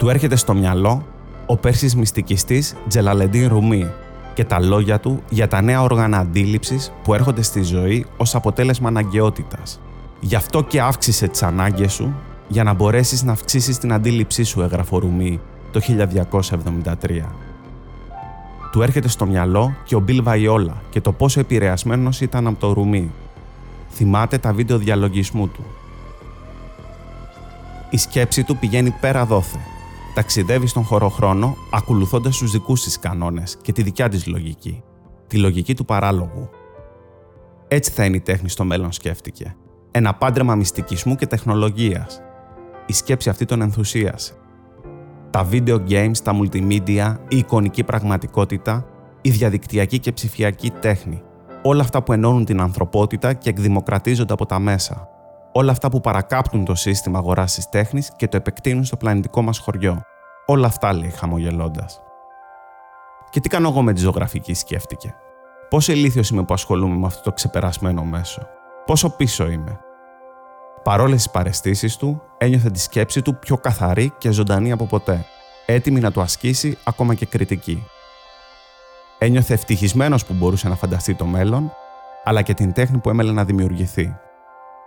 Του 0.00 0.08
έρχεται 0.08 0.36
στο 0.36 0.54
μυαλό 0.54 1.06
ο 1.46 1.56
Πέρσης 1.56 1.96
μυστικιστής 1.96 2.74
Τζελαλεντίν 2.88 3.48
Ρουμί 3.48 3.90
και 4.34 4.44
τα 4.44 4.60
λόγια 4.60 5.00
του 5.00 5.22
για 5.30 5.48
τα 5.48 5.60
νέα 5.60 5.82
όργανα 5.82 6.18
αντίληψης 6.18 6.92
που 7.02 7.14
έρχονται 7.14 7.42
στη 7.42 7.62
ζωή 7.62 8.06
ως 8.16 8.34
αποτέλεσμα 8.34 8.88
αναγκαιότητας. 8.88 9.80
Γι' 10.20 10.34
αυτό 10.34 10.62
και 10.62 10.80
αύξησε 10.80 11.28
τις 11.28 11.42
ανάγκες 11.42 11.92
σου 11.92 12.14
για 12.48 12.62
να 12.62 12.72
μπορέσεις 12.72 13.22
να 13.22 13.32
αυξήσεις 13.32 13.78
την 13.78 13.92
αντίληψή 13.92 14.42
σου, 14.42 14.60
έγραφε 14.60 14.94
ο 14.94 14.98
Ρουμί 14.98 15.40
το 15.72 15.80
1273. 15.80 17.34
Του 18.72 18.82
έρχεται 18.82 19.08
στο 19.08 19.26
μυαλό 19.26 19.74
και 19.84 19.94
ο 19.94 20.00
Μπιλ 20.00 20.22
Βαϊόλα 20.22 20.82
και 20.90 21.00
το 21.00 21.12
πόσο 21.12 21.40
επηρεασμένος 21.40 22.20
ήταν 22.20 22.46
από 22.46 22.60
το 22.60 22.72
Ρουμί. 22.72 23.10
Θυμάται 23.90 24.38
τα 24.38 24.52
βίντεο 24.52 24.78
διαλογισμού 24.78 25.48
του. 25.48 25.64
Η 27.90 27.96
σκέψη 27.96 28.44
του 28.44 28.56
πηγαίνει 28.56 28.90
πέρα 29.00 29.24
δόθε 29.24 29.58
ταξιδεύει 30.20 30.66
στον 30.66 30.84
χωροχρόνο 30.84 31.56
ακολουθώντας 31.70 32.38
τους 32.38 32.50
δικούς 32.50 32.82
της 32.82 32.98
κανόνες 32.98 33.56
και 33.62 33.72
τη 33.72 33.82
δικιά 33.82 34.08
της 34.08 34.26
λογική, 34.26 34.82
τη 35.26 35.36
λογική 35.38 35.74
του 35.74 35.84
παράλογου. 35.84 36.48
Έτσι 37.68 37.90
θα 37.90 38.04
είναι 38.04 38.16
η 38.16 38.20
τέχνη 38.20 38.48
στο 38.48 38.64
μέλλον, 38.64 38.92
σκέφτηκε. 38.92 39.56
Ένα 39.90 40.14
πάντρεμα 40.14 40.54
μυστικισμού 40.54 41.16
και 41.16 41.26
τεχνολογίας. 41.26 42.20
Η 42.86 42.92
σκέψη 42.92 43.28
αυτή 43.28 43.44
τον 43.44 43.60
ενθουσίασε. 43.60 44.34
Τα 45.30 45.48
video 45.50 45.78
games, 45.88 46.18
τα 46.22 46.32
multimedia, 46.40 47.16
η 47.28 47.36
εικονική 47.36 47.84
πραγματικότητα, 47.84 48.86
η 49.20 49.30
διαδικτυακή 49.30 49.98
και 49.98 50.12
ψηφιακή 50.12 50.70
τέχνη. 50.70 51.22
Όλα 51.62 51.82
αυτά 51.82 52.02
που 52.02 52.12
ενώνουν 52.12 52.44
την 52.44 52.60
ανθρωπότητα 52.60 53.32
και 53.32 53.50
εκδημοκρατίζονται 53.50 54.32
από 54.32 54.46
τα 54.46 54.58
μέσα 54.58 55.08
όλα 55.52 55.72
αυτά 55.72 55.90
που 55.90 56.00
παρακάπτουν 56.00 56.64
το 56.64 56.74
σύστημα 56.74 57.18
αγοράς 57.18 57.54
της 57.54 57.68
τέχνης 57.68 58.10
και 58.16 58.28
το 58.28 58.36
επεκτείνουν 58.36 58.84
στο 58.84 58.96
πλανητικό 58.96 59.42
μας 59.42 59.58
χωριό. 59.58 60.02
Όλα 60.50 60.66
αυτά 60.66 60.92
λέει 60.92 61.10
χαμογελώντας. 61.10 62.02
Και 63.30 63.40
τι 63.40 63.48
κάνω 63.48 63.68
εγώ 63.68 63.82
με 63.82 63.92
τη 63.92 64.00
ζωγραφική, 64.00 64.54
σκέφτηκε. 64.54 65.14
Πόσο 65.68 65.92
ηλίθιος 65.92 66.30
είμαι 66.30 66.44
που 66.44 66.54
ασχολούμαι 66.54 66.96
με 66.96 67.06
αυτό 67.06 67.22
το 67.22 67.32
ξεπερασμένο 67.32 68.04
μέσο. 68.04 68.46
Πόσο 68.86 69.10
πίσω 69.10 69.50
είμαι. 69.50 69.80
Παρόλες 70.82 71.16
τις 71.16 71.30
παρεστήσεις 71.30 71.96
του, 71.96 72.22
ένιωθε 72.38 72.70
τη 72.70 72.80
σκέψη 72.80 73.22
του 73.22 73.38
πιο 73.38 73.56
καθαρή 73.56 74.12
και 74.18 74.30
ζωντανή 74.30 74.72
από 74.72 74.86
ποτέ, 74.86 75.24
έτοιμη 75.66 76.00
να 76.00 76.12
του 76.12 76.20
ασκήσει 76.20 76.78
ακόμα 76.84 77.14
και 77.14 77.26
κριτική. 77.26 77.86
Ένιωθε 79.18 79.54
ευτυχισμένος 79.54 80.24
που 80.24 80.34
μπορούσε 80.34 80.68
να 80.68 80.74
φανταστεί 80.74 81.14
το 81.14 81.24
μέλλον, 81.24 81.72
αλλά 82.24 82.42
και 82.42 82.54
την 82.54 82.72
τέχνη 82.72 82.98
που 82.98 83.10
έμελε 83.10 83.32
να 83.32 83.44
δημιουργηθεί 83.44 84.16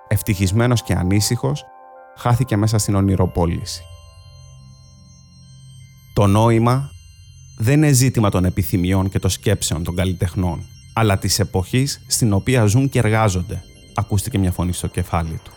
ευτυχισμένος 0.07 0.83
και 0.83 0.93
ανήσυχος, 0.93 1.65
χάθηκε 2.17 2.55
μέσα 2.55 2.77
στην 2.77 2.95
ονειροπόληση. 2.95 3.83
Το 6.13 6.27
νόημα 6.27 6.91
δεν 7.57 7.77
είναι 7.77 7.91
ζήτημα 7.91 8.29
των 8.29 8.45
επιθυμιών 8.45 9.09
και 9.09 9.19
των 9.19 9.29
σκέψεων 9.29 9.83
των 9.83 9.95
καλλιτεχνών, 9.95 10.65
αλλά 10.93 11.17
της 11.17 11.39
εποχής 11.39 12.01
στην 12.07 12.33
οποία 12.33 12.65
ζουν 12.65 12.89
και 12.89 12.99
εργάζονται, 12.99 13.63
ακούστηκε 13.93 14.37
μια 14.37 14.51
φωνή 14.51 14.73
στο 14.73 14.87
κεφάλι 14.87 15.39
του. 15.43 15.51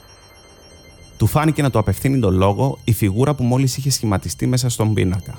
Του 1.17 1.27
φάνηκε 1.27 1.63
να 1.63 1.71
το 1.71 1.79
απευθύνει 1.79 2.19
τον 2.19 2.35
λόγο 2.35 2.79
η 2.85 2.93
φιγούρα 2.93 3.35
που 3.35 3.45
μόλις 3.45 3.77
είχε 3.77 3.91
σχηματιστεί 3.91 4.47
μέσα 4.47 4.69
στον 4.69 4.95
πίνακα. 4.95 5.39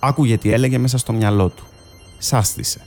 Άκουγε 0.00 0.38
τι 0.38 0.52
έλεγε 0.52 0.78
μέσα 0.78 0.98
στο 0.98 1.12
μυαλό 1.12 1.48
του. 1.48 1.64
Σάστησε. 2.18 2.80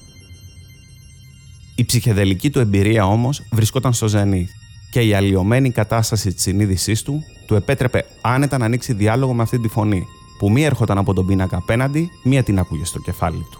Η 1.75 1.85
ψυχεδελική 1.85 2.49
του 2.49 2.59
εμπειρία 2.59 3.05
όμως 3.05 3.41
βρισκόταν 3.51 3.93
στο 3.93 4.07
ζενήθ 4.07 4.49
και 4.91 5.01
η 5.01 5.13
αλλοιωμένη 5.13 5.71
κατάσταση 5.71 6.33
της 6.33 6.41
συνείδησής 6.41 7.01
του 7.01 7.23
του 7.47 7.55
επέτρεπε 7.55 8.05
άνετα 8.21 8.57
να 8.57 8.65
ανοίξει 8.65 8.93
διάλογο 8.93 9.33
με 9.33 9.41
αυτή 9.41 9.59
τη 9.59 9.67
φωνή, 9.67 10.05
που 10.37 10.51
μία 10.51 10.65
έρχονταν 10.65 10.97
από 10.97 11.13
τον 11.13 11.25
πίνακα 11.25 11.57
απέναντι, 11.57 12.09
μία 12.23 12.43
την 12.43 12.59
άκουγε 12.59 12.85
στο 12.85 12.99
κεφάλι 12.99 13.45
του. 13.51 13.59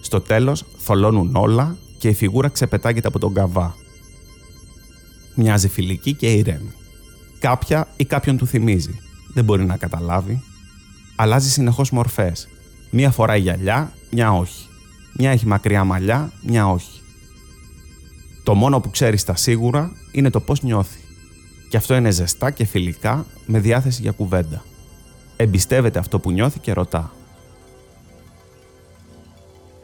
Στο 0.00 0.20
τέλος, 0.20 0.64
θολώνουν 0.76 1.36
όλα 1.36 1.76
και 1.98 2.08
η 2.08 2.14
φιγούρα 2.14 2.48
ξεπετάγεται 2.48 3.08
από 3.08 3.18
τον 3.18 3.34
καβά. 3.34 3.74
Μοιάζει 5.34 5.68
φιλική 5.68 6.14
και 6.14 6.32
ήρεμη. 6.32 6.72
Κάποια 7.38 7.88
ή 7.96 8.04
κάποιον 8.04 8.36
του 8.36 8.46
θυμίζει. 8.46 9.00
Δεν 9.34 9.44
μπορεί 9.44 9.64
να 9.64 9.76
καταλάβει. 9.76 10.42
Αλλάζει 11.16 11.50
συνεχώς 11.50 11.90
μορφές. 11.90 12.48
Μία 12.90 13.10
φοράει 13.10 13.40
γυαλιά, 13.40 13.92
μια 14.10 14.32
όχι. 14.32 14.68
Μια 15.18 15.30
έχει 15.30 15.46
μακριά 15.46 15.84
μαλλιά, 15.84 16.32
μια 16.42 16.68
όχι. 16.68 17.00
Το 18.44 18.54
μόνο 18.54 18.80
που 18.80 18.90
ξέρεις 18.90 19.20
στα 19.20 19.36
σίγουρα 19.36 19.92
είναι 20.12 20.30
το 20.30 20.40
πώς 20.40 20.62
νιώθει. 20.62 21.00
Και 21.68 21.76
αυτό 21.76 21.94
είναι 21.96 22.10
ζεστά 22.10 22.50
και 22.50 22.64
φιλικά 22.64 23.26
με 23.46 23.60
διάθεση 23.60 24.02
για 24.02 24.12
κουβέντα. 24.12 24.64
Εμπιστεύεται 25.36 25.98
αυτό 25.98 26.18
που 26.18 26.30
νιώθει 26.30 26.58
και 26.58 26.72
ρωτά. 26.72 27.10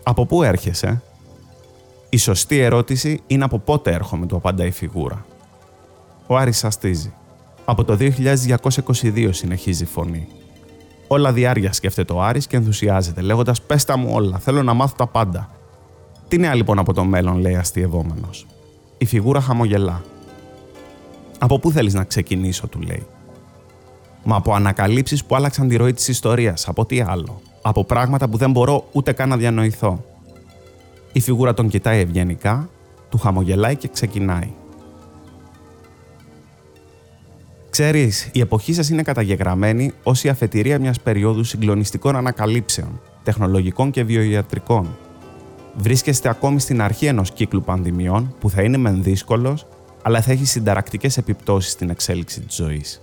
Από 0.03 0.27
πού 0.27 0.43
έρχεσαι; 0.43 1.03
Η 2.09 2.17
σωστή 2.17 2.59
ερώτηση 2.59 3.21
είναι 3.27 3.45
από 3.45 3.59
πότε 3.59 3.93
έρχομαι, 3.93 4.27
του 4.27 4.37
απαντά 4.37 4.65
η 4.65 4.71
φιγούρα. 4.71 5.25
Ο 6.27 6.37
Άρης 6.37 6.59
σαστίζει. 6.59 7.13
Από 7.65 7.85
το 7.85 7.97
2222 8.01 9.29
συνεχίζει 9.31 9.83
η 9.83 9.87
φωνή. 9.87 10.29
Όλα 11.09 11.33
διάρκεια 11.33 11.73
σκέφτεται 11.73 12.13
ο 12.13 12.23
Άρης 12.23 12.47
και 12.47 12.57
ενθουσιάζεται, 12.57 13.21
λέγοντας 13.21 13.63
«Πες 13.63 13.85
τα 13.85 13.97
μου 13.97 14.09
όλα, 14.13 14.39
θέλω 14.39 14.63
να 14.63 14.75
μάθω 14.75 14.95
τα 14.97 15.07
πάντα». 15.07 15.51
Τι 16.29 16.39
νέα 16.39 16.55
λοιπόν 16.55 16.79
από 16.79 16.93
το 16.93 17.05
μέλλον, 17.05 17.39
λέει 17.39 17.57
αστειευόμενος. 17.57 18.47
Η 18.99 19.05
φιγούρα 19.05 19.41
χαμογελά. 19.41 20.03
Από 21.39 21.59
πού 21.59 21.71
θέλεις 21.71 21.95
να 21.95 22.05
ξεκινήσω, 22.05 22.67
του 22.67 22.81
λέει. 22.81 23.07
Μα 24.25 24.37
από 24.37 24.55
ανακαλύψεις 24.55 25.25
που 25.25 25.37
άλλαξαν 25.37 25.69
τη 25.69 25.77
ροή 25.77 25.93
της 25.93 26.09
ιστορίας, 26.09 26.69
από 26.69 26.87
τι 26.87 27.01
άλλο. 27.01 27.41
Από 27.63 27.85
πράγματα 27.85 28.29
που 28.29 28.37
δεν 28.37 28.51
μπορώ 28.51 28.89
ούτε 28.93 29.13
καν 29.13 29.29
να 29.29 29.37
διανοηθώ. 29.37 30.05
Η 31.13 31.21
φιγούρα 31.21 31.55
τον 31.55 31.69
κοιτάει 31.69 32.01
ευγενικά, 32.01 32.69
του 33.09 33.19
χαμογελάει 33.19 33.77
και 33.77 33.89
ξεκινάει. 33.89 34.53
Ξέρεις, 37.71 38.29
η 38.33 38.41
εποχή 38.41 38.73
σας 38.73 38.89
είναι 38.89 39.03
καταγεγραμμένη 39.03 39.93
ως 40.03 40.25
η 40.25 40.29
αφετηρία 40.29 40.79
μιας 40.79 41.01
περίοδου 41.01 41.45
συγκλονιστικών 41.45 42.17
ανακαλύψεων, 42.17 43.01
τεχνολογικών 43.23 43.91
και 43.91 44.05
βιοιατρικών, 44.05 44.97
βρίσκεστε 45.77 46.29
ακόμη 46.29 46.61
στην 46.61 46.83
αρχή 46.83 47.07
ενός 47.07 47.33
κύκλου 47.33 47.63
πανδημιών 47.63 48.35
που 48.41 48.51
θα 48.51 48.63
είναι 48.63 48.77
μεν 48.77 49.03
δύσκολος, 49.03 49.67
αλλά 50.03 50.21
θα 50.21 50.33
έχει 50.33 50.45
συνταρακτικές 50.45 51.17
επιπτώσεις 51.17 51.73
στην 51.73 51.91
εξέλιξη 51.91 52.41
της 52.41 52.55
ζωής. 52.55 53.01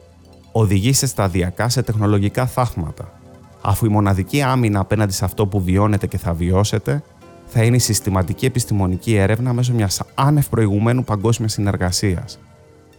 Οδηγήστε 0.59 1.05
σταδιακά 1.05 1.69
σε 1.69 1.81
τεχνολογικά 1.81 2.45
θαύματα, 2.45 3.19
αφού 3.61 3.85
η 3.85 3.89
μοναδική 3.89 4.41
άμυνα 4.41 4.79
απέναντι 4.79 5.13
σε 5.13 5.25
αυτό 5.25 5.47
που 5.47 5.61
βιώνετε 5.61 6.07
και 6.07 6.17
θα 6.17 6.33
βιώσετε 6.33 7.03
θα 7.45 7.63
είναι 7.63 7.75
η 7.75 7.79
συστηματική 7.79 8.45
επιστημονική 8.45 9.15
έρευνα 9.15 9.53
μέσω 9.53 9.73
μιας 9.73 10.01
άνευ 10.15 10.47
προηγουμένου 10.47 11.03
παγκόσμιας 11.03 11.51
συνεργασίας. 11.51 12.39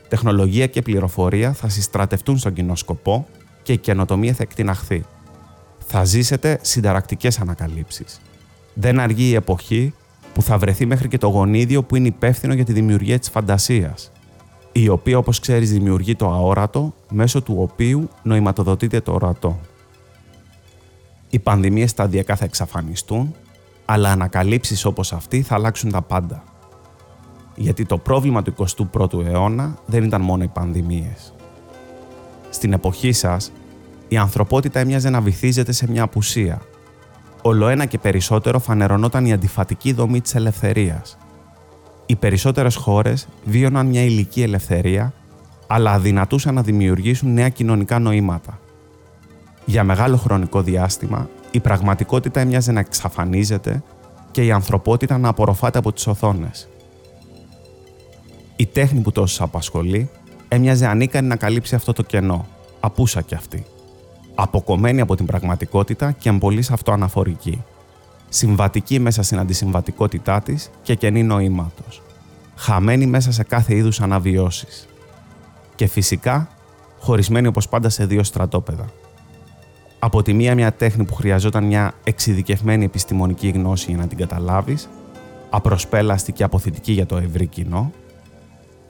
Τεχνολογία 0.08 0.66
και 0.66 0.82
πληροφορία 0.82 1.52
θα 1.52 1.68
συστρατευτούν 1.68 2.38
στον 2.38 2.52
κοινό 2.52 2.76
σκοπό 2.76 3.26
και 3.62 3.72
η 3.72 3.78
καινοτομία 3.78 4.32
θα 4.32 4.42
εκτιναχθεί. 4.42 5.04
Θα 5.86 6.04
ζήσετε 6.04 6.58
συνταρακτικές 6.62 7.40
ανακαλύψεις 7.40 8.20
δεν 8.74 9.00
αργεί 9.00 9.24
η 9.24 9.34
εποχή 9.34 9.94
που 10.34 10.42
θα 10.42 10.58
βρεθεί 10.58 10.86
μέχρι 10.86 11.08
και 11.08 11.18
το 11.18 11.28
γονίδιο 11.28 11.82
που 11.82 11.96
είναι 11.96 12.06
υπεύθυνο 12.06 12.54
για 12.54 12.64
τη 12.64 12.72
δημιουργία 12.72 13.18
της 13.18 13.28
φαντασίας, 13.30 14.10
η 14.72 14.88
οποία 14.88 15.18
όπως 15.18 15.40
ξέρεις 15.40 15.70
δημιουργεί 15.70 16.16
το 16.16 16.30
αόρατο, 16.30 16.94
μέσω 17.10 17.42
του 17.42 17.56
οποίου 17.58 18.08
νοηματοδοτείται 18.22 19.00
το 19.00 19.12
ορατό. 19.12 19.60
Οι 21.30 21.38
πανδημίες 21.38 21.90
σταδιακά 21.90 22.36
θα 22.36 22.44
εξαφανιστούν, 22.44 23.34
αλλά 23.84 24.10
ανακαλύψεις 24.10 24.84
όπως 24.84 25.12
αυτή 25.12 25.42
θα 25.42 25.54
αλλάξουν 25.54 25.90
τα 25.90 26.02
πάντα. 26.02 26.44
Γιατί 27.54 27.84
το 27.84 27.98
πρόβλημα 27.98 28.42
του 28.42 28.54
21ου 28.92 29.24
αιώνα 29.24 29.78
δεν 29.86 30.04
ήταν 30.04 30.20
μόνο 30.20 30.42
οι 30.42 30.48
πανδημίες. 30.48 31.34
Στην 32.50 32.72
εποχή 32.72 33.12
σας, 33.12 33.52
η 34.08 34.16
ανθρωπότητα 34.16 34.80
έμοιαζε 34.80 35.10
να 35.10 35.20
βυθίζεται 35.20 35.72
σε 35.72 35.90
μια 35.90 36.02
απουσία, 36.02 36.60
ολοένα 37.42 37.84
και 37.84 37.98
περισσότερο 37.98 38.58
φανερωνόταν 38.58 39.26
η 39.26 39.32
αντιφατική 39.32 39.92
δομή 39.92 40.20
της 40.20 40.34
ελευθερίας. 40.34 41.18
Οι 42.10 42.16
περισσότερες 42.16 42.74
χώρες 42.74 43.28
βίωναν 43.44 43.86
μια 43.86 44.02
ηλική 44.02 44.42
ελευθερία, 44.42 45.12
αλλά 45.66 45.92
αδυνατούσαν 45.92 46.54
να 46.54 46.62
δημιουργήσουν 46.62 47.32
νέα 47.32 47.48
κοινωνικά 47.48 47.98
νοήματα. 47.98 48.58
Για 49.64 49.84
μεγάλο 49.84 50.16
χρονικό 50.16 50.62
διάστημα, 50.62 51.28
η 51.50 51.60
πραγματικότητα 51.60 52.40
έμοιαζε 52.40 52.72
να 52.72 52.80
εξαφανίζεται 52.80 53.82
και 54.30 54.44
η 54.44 54.50
ανθρωπότητα 54.50 55.18
να 55.18 55.28
απορροφάται 55.28 55.78
από 55.78 55.92
τις 55.92 56.06
οθόνες. 56.06 56.68
Η 58.56 58.66
τέχνη 58.66 59.00
που 59.00 59.12
τόσο 59.12 59.44
απασχολεί 59.44 60.10
έμοιαζε 60.48 60.86
ανίκανη 60.86 61.28
να 61.28 61.36
καλύψει 61.36 61.74
αυτό 61.74 61.92
το 61.92 62.02
κενό, 62.02 62.46
απούσα 62.80 63.20
κι 63.20 63.34
αυτή 63.34 63.64
αποκομμένη 64.34 65.00
από 65.00 65.16
την 65.16 65.26
πραγματικότητα 65.26 66.12
και 66.12 66.28
εμπολής 66.28 66.70
αυτοαναφορική. 66.70 67.64
Συμβατική 68.32 68.98
μέσα 68.98 69.22
στην 69.22 69.38
αντισυμβατικότητά 69.38 70.40
της 70.40 70.70
και 70.82 70.94
κενή 70.94 71.22
νοήματος, 71.22 72.02
χαμένη 72.56 73.06
μέσα 73.06 73.32
σε 73.32 73.42
κάθε 73.42 73.74
είδους 73.74 74.00
αναβιώσεις 74.00 74.88
και 75.74 75.86
φυσικά 75.86 76.48
χωρισμένη 77.00 77.46
όπως 77.46 77.68
πάντα 77.68 77.88
σε 77.88 78.06
δύο 78.06 78.22
στρατόπεδα. 78.22 78.84
Από 79.98 80.22
τη 80.22 80.32
μία 80.32 80.54
μια 80.54 80.72
τέχνη 80.72 81.04
που 81.04 81.14
χρειαζόταν 81.14 81.64
μια 81.64 81.94
εξειδικευμένη 82.04 82.84
επιστημονική 82.84 83.48
γνώση 83.48 83.90
για 83.90 84.00
να 84.00 84.06
την 84.06 84.18
καταλάβεις, 84.18 84.88
απροσπέλαστη 85.50 86.32
και 86.32 86.44
αποθητική 86.44 86.92
για 86.92 87.06
το 87.06 87.16
ευρύ 87.16 87.46
κοινό, 87.46 87.92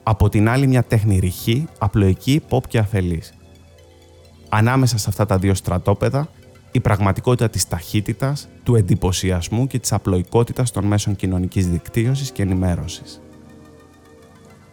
από 0.03 0.29
την 0.29 0.49
άλλη 0.49 0.67
μια 0.67 0.83
τέχνη 0.83 1.19
ρηχή, 1.19 1.67
απλοϊκή, 1.79 2.41
pop 2.49 2.67
και 2.67 2.77
αφελής. 2.77 3.33
Ανάμεσα 4.49 4.97
σε 4.97 5.05
αυτά 5.09 5.25
τα 5.25 5.37
δύο 5.37 5.53
στρατόπεδα, 5.53 6.27
η 6.71 6.79
πραγματικότητα 6.79 7.49
της 7.49 7.67
ταχύτητας, 7.67 8.47
του 8.63 8.75
εντυπωσιασμού 8.75 9.67
και 9.67 9.79
της 9.79 9.93
απλοϊκότητας 9.93 10.71
των 10.71 10.85
μέσων 10.85 11.15
κοινωνικής 11.15 11.67
δικτύωσης 11.67 12.31
και 12.31 12.41
ενημέρωσης. 12.41 13.21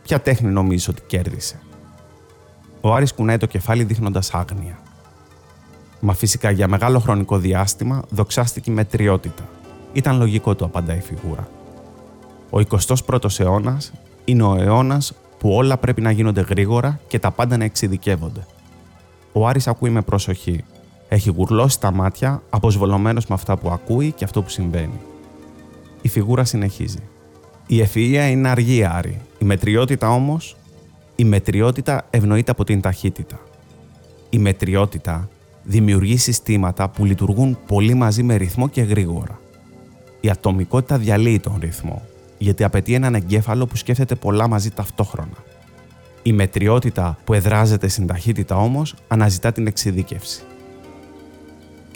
Ποια 0.02 0.20
τέχνη 0.20 0.50
νομίζεις 0.50 0.88
ότι 0.88 1.02
κέρδισε; 1.06 1.60
Ο 2.80 2.94
Άρης 2.94 3.12
κουνάει 3.12 3.36
το 3.36 3.46
κεφάλι 3.46 3.84
δείχνοντας 3.84 4.34
άγνοια. 4.34 4.78
Μα 6.00 6.12
φυσικά 6.12 6.50
για 6.50 6.68
μεγάλο 6.68 6.98
χρονικό 6.98 7.38
διάστημα 7.38 8.02
δοξάστηκε 8.08 8.70
με 8.70 8.84
τριότητα. 8.84 9.48
Ήταν 9.92 10.18
λογικό 10.18 10.54
του 10.54 10.64
απαντάει 10.64 10.96
η 10.96 11.00
φιγούρα. 11.00 11.48
Ο 12.50 12.58
21ος 12.58 13.40
αιώνας 13.40 13.92
είναι 14.24 14.42
ο 14.42 14.56
αιώνας 14.60 15.12
που 15.38 15.50
όλα 15.50 15.76
πρέπει 15.76 16.00
να 16.00 16.10
γίνονται 16.10 16.40
γρήγορα 16.40 17.00
και 17.08 17.18
τα 17.18 17.30
πάντα 17.30 17.56
να 17.56 17.64
εξειδικεύονται. 17.64 18.46
Ο 19.32 19.46
Άρης 19.46 19.66
ακούει 19.66 19.90
με 19.90 20.02
προσοχή. 20.02 20.64
Έχει 21.08 21.30
γουρλώσει 21.30 21.80
τα 21.80 21.92
μάτια, 21.92 22.42
αποσβολωμένος 22.50 23.26
με 23.26 23.34
αυτά 23.34 23.56
που 23.56 23.70
ακούει 23.70 24.12
και 24.12 24.24
αυτό 24.24 24.42
που 24.42 24.48
συμβαίνει. 24.48 25.00
Η 26.02 26.08
φιγούρα 26.08 26.44
συνεχίζει. 26.44 27.02
Η 27.66 27.82
ευφυΐα 27.82 28.28
είναι 28.30 28.48
αργή, 28.48 28.84
Άρη. 28.84 29.20
Η 29.38 29.44
μετριότητα 29.44 30.10
όμως, 30.10 30.56
η 31.16 31.24
μετριότητα 31.24 32.06
ευνοείται 32.10 32.50
από 32.50 32.64
την 32.64 32.80
ταχύτητα. 32.80 33.40
Η 34.30 34.38
μετριότητα 34.38 35.28
δημιουργεί 35.62 36.16
συστήματα 36.16 36.88
που 36.88 37.04
λειτουργούν 37.04 37.58
πολύ 37.66 37.94
μαζί 37.94 38.22
με 38.22 38.34
ρυθμό 38.34 38.68
και 38.68 38.82
γρήγορα. 38.82 39.40
Η 40.20 40.30
ατομικότητα 40.30 40.98
διαλύει 40.98 41.40
τον 41.40 41.56
ρυθμό 41.60 42.02
γιατί 42.38 42.64
απαιτεί 42.64 42.94
έναν 42.94 43.14
εγκέφαλο 43.14 43.66
που 43.66 43.76
σκέφτεται 43.76 44.14
πολλά 44.14 44.48
μαζί 44.48 44.70
ταυτόχρονα. 44.70 45.36
Η 46.22 46.32
μετριότητα 46.32 47.18
που 47.24 47.34
εδράζεται 47.34 47.88
στην 47.88 48.06
ταχύτητα 48.06 48.56
όμως 48.56 48.94
αναζητά 49.08 49.52
την 49.52 49.66
εξειδίκευση. 49.66 50.42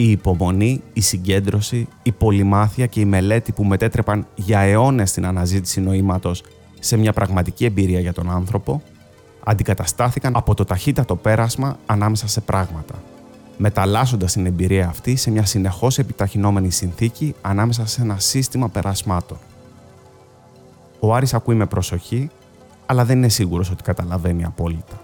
Η 0.02 0.10
υπομονή, 0.10 0.82
η 0.92 1.00
συγκέντρωση, 1.00 1.88
η 2.02 2.12
πολυμάθεια 2.12 2.86
και 2.86 3.00
η 3.00 3.04
μελέτη 3.04 3.52
που 3.52 3.64
μετέτρεπαν 3.64 4.26
για 4.34 4.60
αιώνες 4.60 5.12
την 5.12 5.26
αναζήτηση 5.26 5.80
νοήματος 5.80 6.42
σε 6.78 6.96
μια 6.96 7.12
πραγματική 7.12 7.64
εμπειρία 7.64 8.00
για 8.00 8.12
τον 8.12 8.30
άνθρωπο, 8.30 8.82
αντικαταστάθηκαν 9.44 10.36
από 10.36 10.54
το 10.54 10.64
ταχύτατο 10.64 11.16
πέρασμα 11.16 11.78
ανάμεσα 11.86 12.28
σε 12.28 12.40
πράγματα, 12.40 12.94
μεταλλάσσοντας 13.56 14.32
την 14.32 14.46
εμπειρία 14.46 14.88
αυτή 14.88 15.16
σε 15.16 15.30
μια 15.30 15.44
συνεχώς 15.44 15.98
επιταχυνόμενη 15.98 16.70
συνθήκη 16.70 17.34
ανάμεσα 17.40 17.86
σε 17.86 18.02
ένα 18.02 18.18
σύστημα 18.18 18.68
περασμάτων. 18.68 19.38
Ο 20.98 21.14
Άρης 21.14 21.34
ακούει 21.34 21.54
με 21.54 21.66
προσοχή, 21.66 22.30
αλλά 22.86 23.04
δεν 23.04 23.16
είναι 23.16 23.28
σίγουρος 23.28 23.70
ότι 23.70 23.82
καταλαβαίνει 23.82 24.44
απόλυτα. 24.44 25.00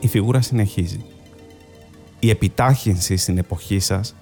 Η 0.00 0.08
φιγούρα 0.08 0.40
συνεχίζει. 0.40 1.04
Η 2.24 2.30
επιτάχυνση 2.30 3.16
στην 3.16 3.38
εποχή 3.38 3.78
σας 3.78 4.14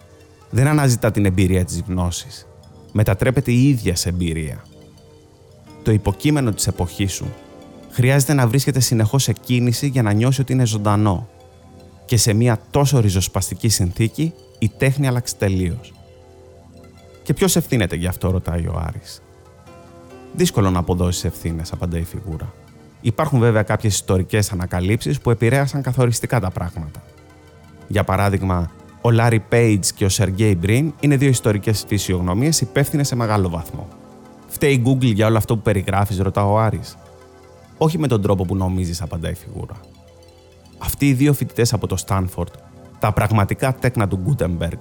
δεν 0.50 0.66
αναζητά 0.66 1.10
την 1.10 1.24
εμπειρία 1.24 1.64
της 1.64 1.82
γνώσης. 1.86 2.46
Μετατρέπεται 2.92 3.50
η 3.52 3.68
ίδια 3.68 3.96
σε 3.96 4.08
εμπειρία. 4.08 4.64
Το 5.82 5.90
υποκείμενο 5.90 6.52
της 6.52 6.66
εποχής 6.66 7.12
σου 7.12 7.32
χρειάζεται 7.90 8.34
να 8.34 8.46
βρίσκεται 8.46 8.80
συνεχώς 8.80 9.22
σε 9.22 9.32
κίνηση 9.32 9.88
για 9.88 10.02
να 10.02 10.12
νιώσει 10.12 10.40
ότι 10.40 10.52
είναι 10.52 10.66
ζωντανό. 10.66 11.28
Και 12.04 12.16
σε 12.16 12.32
μια 12.32 12.58
τόσο 12.70 13.00
ριζοσπαστική 13.00 13.68
συνθήκη 13.68 14.32
η 14.58 14.70
τέχνη 14.78 15.06
άλλαξε 15.06 15.34
τελείως. 15.34 15.92
Και 17.22 17.34
ποιος 17.34 17.56
ευθύνεται 17.56 17.96
γι' 17.96 18.06
αυτό, 18.06 18.30
ρωτάει 18.30 18.66
ο 18.66 18.82
Άρης. 18.86 19.22
Δύσκολο 20.34 20.70
να 20.70 20.78
αποδώσεις 20.78 21.24
ευθύνες, 21.24 21.72
απαντάει 21.72 22.00
η 22.00 22.04
φιγούρα. 22.04 22.54
Υπάρχουν 23.00 23.38
βέβαια 23.38 23.62
κάποιες 23.62 23.94
ιστορικές 23.94 24.52
ανακαλύψεις 24.52 25.20
που 25.20 25.30
επηρέασαν 25.30 25.82
καθοριστικά 25.82 26.40
τα 26.40 26.50
πράγματα. 26.50 27.02
Για 27.90 28.04
παράδειγμα, 28.04 28.70
ο 29.00 29.10
Λάρι 29.10 29.40
Πέιτ 29.40 29.84
και 29.94 30.04
ο 30.04 30.08
Σεργέι 30.08 30.56
Μπριν 30.60 30.92
είναι 31.00 31.16
δύο 31.16 31.28
ιστορικές 31.28 31.84
φυσιογνωμίες 31.86 32.60
υπεύθυνες 32.60 33.06
σε 33.06 33.16
μεγάλο 33.16 33.48
βαθμό. 33.48 33.88
Φταίει 34.48 34.72
η 34.72 34.82
Google 34.86 35.14
για 35.14 35.26
όλο 35.26 35.36
αυτό 35.36 35.56
που 35.56 35.62
περιγράφεις, 35.62 36.18
ρωτά 36.18 36.46
ο 36.46 36.58
Άρης. 36.58 36.96
Όχι 37.78 37.98
με 37.98 38.06
τον 38.06 38.22
τρόπο 38.22 38.44
που 38.44 38.56
νομίζεις, 38.56 39.02
απαντάει 39.02 39.32
η 39.32 39.34
φιγούρα. 39.34 39.80
Αυτοί 40.78 41.08
οι 41.08 41.12
δύο 41.12 41.32
φοιτητές 41.32 41.72
από 41.72 41.86
το 41.86 41.96
Στάνφορντ, 41.96 42.52
τα 42.98 43.12
πραγματικά 43.12 43.74
τέκνα 43.74 44.08
του 44.08 44.16
Γκούτεμπεργκ, 44.16 44.80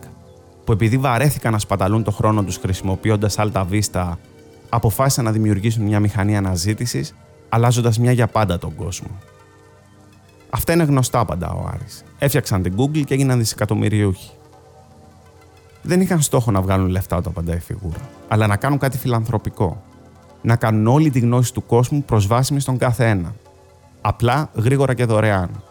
που 0.63 0.72
επειδή 0.72 0.98
βαρέθηκαν 0.98 1.52
να 1.52 1.60
σπαταλούν 1.60 2.04
το 2.04 2.12
χρόνο 2.12 2.43
τους 2.43 2.58
χρησιμοποιώντας 2.58 3.36
Alta 3.38 3.65
Vista 3.72 4.12
αποφάσισαν 4.69 5.26
να 5.26 5.32
δημιουργήσουν 5.32 5.84
μια 5.84 6.00
μηχανή 6.00 6.38
αναζήτησης, 6.38 7.15
αλλάζοντας 7.50 8.00
μια 8.00 8.12
για 8.12 8.28
πάντα 8.28 8.58
τον 8.58 8.76
κόσμο. 8.76 9.10
Αυτά 10.49 10.73
είναι 10.73 10.83
γνωστά, 10.83 11.19
απαντά 11.19 11.51
ο 11.51 11.69
Άρης. 11.73 12.03
Έφτιαξαν 12.19 12.62
την 12.62 12.75
Google 12.77 13.03
και 13.05 13.13
έγιναν 13.13 13.38
δισεκατομμυριούχοι. 13.38 14.31
Δεν 15.81 16.01
είχαν 16.01 16.21
στόχο 16.21 16.51
να 16.51 16.62
βγάλουν 16.62 16.88
λεφτά, 16.88 17.21
το 17.21 17.29
απαντάει 17.29 17.57
η 17.57 17.59
φιγούρα, 17.59 18.09
αλλά 18.27 18.47
να 18.47 18.55
κάνουν 18.55 18.77
κάτι 18.77 18.97
φιλανθρωπικό. 18.97 19.83
Να 20.41 20.55
κάνουν 20.55 20.88
όλη 20.88 21.09
τη 21.09 21.19
γνώση 21.19 21.53
του 21.53 21.65
κόσμου 21.65 22.03
προσβάσιμη 22.03 22.59
στον 22.59 22.77
κάθε 22.77 23.09
ένα. 23.09 23.35
Απλά, 24.01 24.49
γρήγορα 24.53 24.93
και 24.93 25.05
δωρεάν. 25.05 25.63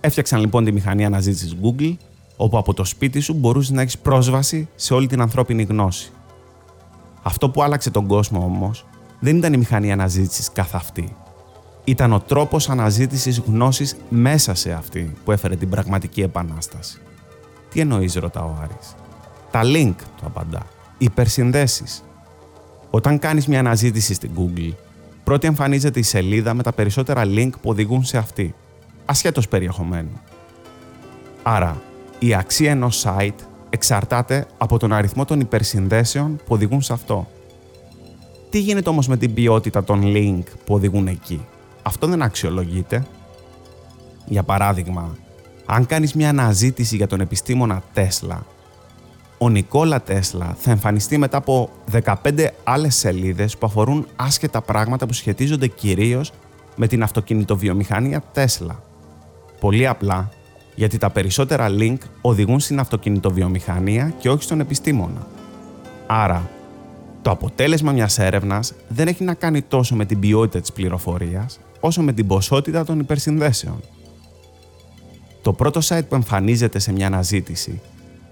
Έφτιαξαν 0.00 0.40
λοιπόν 0.40 0.64
τη 0.64 0.72
μηχανή 0.72 1.04
αναζήτησης 1.04 1.56
Google, 1.62 1.96
όπου 2.36 2.58
από 2.58 2.74
το 2.74 2.84
σπίτι 2.84 3.20
σου 3.20 3.34
μπορούσες 3.34 3.70
να 3.70 3.80
έχεις 3.80 3.98
πρόσβαση 3.98 4.68
σε 4.74 4.94
όλη 4.94 5.06
την 5.06 5.20
ανθρώπινη 5.20 5.62
γνώση. 5.62 6.12
Αυτό 7.22 7.50
που 7.50 7.62
άλλαξε 7.62 7.90
τον 7.90 8.06
κόσμο 8.06 8.44
όμως 8.44 8.86
δεν 9.20 9.36
ήταν 9.36 9.52
η 9.52 9.56
μηχανή 9.56 9.92
αναζήτησης 9.92 10.52
καθ' 10.52 10.74
αυτή. 10.74 11.16
Ήταν 11.90 12.12
ο 12.12 12.20
τρόπος 12.20 12.68
αναζήτησης 12.68 13.38
γνώσης 13.38 13.96
μέσα 14.08 14.54
σε 14.54 14.72
αυτή 14.72 15.14
που 15.24 15.32
έφερε 15.32 15.56
την 15.56 15.68
πραγματική 15.68 16.20
επανάσταση. 16.20 17.00
Τι 17.70 17.80
εννοείς, 17.80 18.14
ρωτά 18.14 18.44
ο 18.44 18.56
Άρης. 18.62 18.94
Τα 19.50 19.60
link, 19.64 19.94
του 20.16 20.26
απαντά. 20.26 20.66
Υπερσυνδέσεις. 20.98 22.04
Όταν 22.90 23.18
κάνεις 23.18 23.46
μια 23.46 23.58
αναζήτηση 23.58 24.14
στην 24.14 24.30
Google, 24.36 24.72
πρώτη 25.24 25.46
εμφανίζεται 25.46 25.98
η 25.98 26.02
σελίδα 26.02 26.54
με 26.54 26.62
τα 26.62 26.72
περισσότερα 26.72 27.22
link 27.26 27.50
που 27.60 27.70
οδηγούν 27.70 28.04
σε 28.04 28.18
αυτή, 28.18 28.54
ασχέτως 29.04 29.48
περιεχομένου. 29.48 30.20
Άρα, 31.42 31.82
η 32.18 32.34
αξία 32.34 32.70
ενός 32.70 33.06
site 33.06 33.44
εξαρτάται 33.70 34.46
από 34.58 34.78
τον 34.78 34.92
αριθμό 34.92 35.24
των 35.24 35.40
υπερσυνδέσεων 35.40 36.36
που 36.36 36.54
οδηγούν 36.54 36.82
σε 36.82 36.92
αυτό. 36.92 37.28
Τι 38.50 38.60
γίνεται 38.60 38.88
όμως 38.88 39.08
με 39.08 39.16
την 39.16 39.34
ποιότητα 39.34 39.84
των 39.84 40.02
link 40.04 40.42
που 40.64 40.74
οδηγούν 40.74 41.06
εκεί; 41.06 41.46
Αυτό 41.82 42.06
δεν 42.06 42.22
αξιολογείται. 42.22 43.06
Για 44.26 44.42
παράδειγμα, 44.42 45.16
αν 45.66 45.86
κάνεις 45.86 46.14
μια 46.14 46.28
αναζήτηση 46.28 46.96
για 46.96 47.06
τον 47.06 47.20
επιστήμονα 47.20 47.82
Τέσλα, 47.92 48.46
ο 49.38 49.48
Νικόλα 49.48 50.02
Τέσλα 50.02 50.54
θα 50.58 50.70
εμφανιστεί 50.70 51.18
μετά 51.18 51.36
από 51.36 51.70
15 52.04 52.46
άλλες 52.64 52.94
σελίδες 52.94 53.56
που 53.56 53.66
αφορούν 53.66 54.06
άσχετα 54.16 54.60
πράγματα 54.60 55.06
που 55.06 55.12
σχετίζονται 55.12 55.66
κυρίως 55.66 56.32
με 56.76 56.86
την 56.86 57.02
αυτοκινητοβιομηχανία 57.02 58.22
Τέσλα. 58.32 58.82
Πολύ 59.60 59.86
απλά, 59.86 60.30
γιατί 60.74 60.98
τα 60.98 61.10
περισσότερα 61.10 61.68
link 61.70 61.96
οδηγούν 62.20 62.60
στην 62.60 62.78
αυτοκινητοβιομηχανία 62.78 64.14
και 64.18 64.30
όχι 64.30 64.42
στον 64.42 64.60
επιστήμονα. 64.60 65.26
Άρα, 66.06 66.50
το 67.22 67.30
αποτέλεσμα 67.30 67.92
μιας 67.92 68.18
έρευνας 68.18 68.72
δεν 68.88 69.08
έχει 69.08 69.24
να 69.24 69.34
κάνει 69.34 69.62
τόσο 69.62 69.94
με 69.96 70.04
την 70.04 70.18
ποιότητα 70.18 70.60
της 70.60 70.72
πληροφορίας, 70.72 71.60
όσο 71.80 72.02
με 72.02 72.12
την 72.12 72.26
ποσότητα 72.26 72.84
των 72.84 72.98
υπερσυνδέσεων. 72.98 73.80
Το 75.42 75.52
πρώτο 75.52 75.80
site 75.84 76.08
που 76.08 76.14
εμφανίζεται 76.14 76.78
σε 76.78 76.92
μια 76.92 77.06
αναζήτηση 77.06 77.80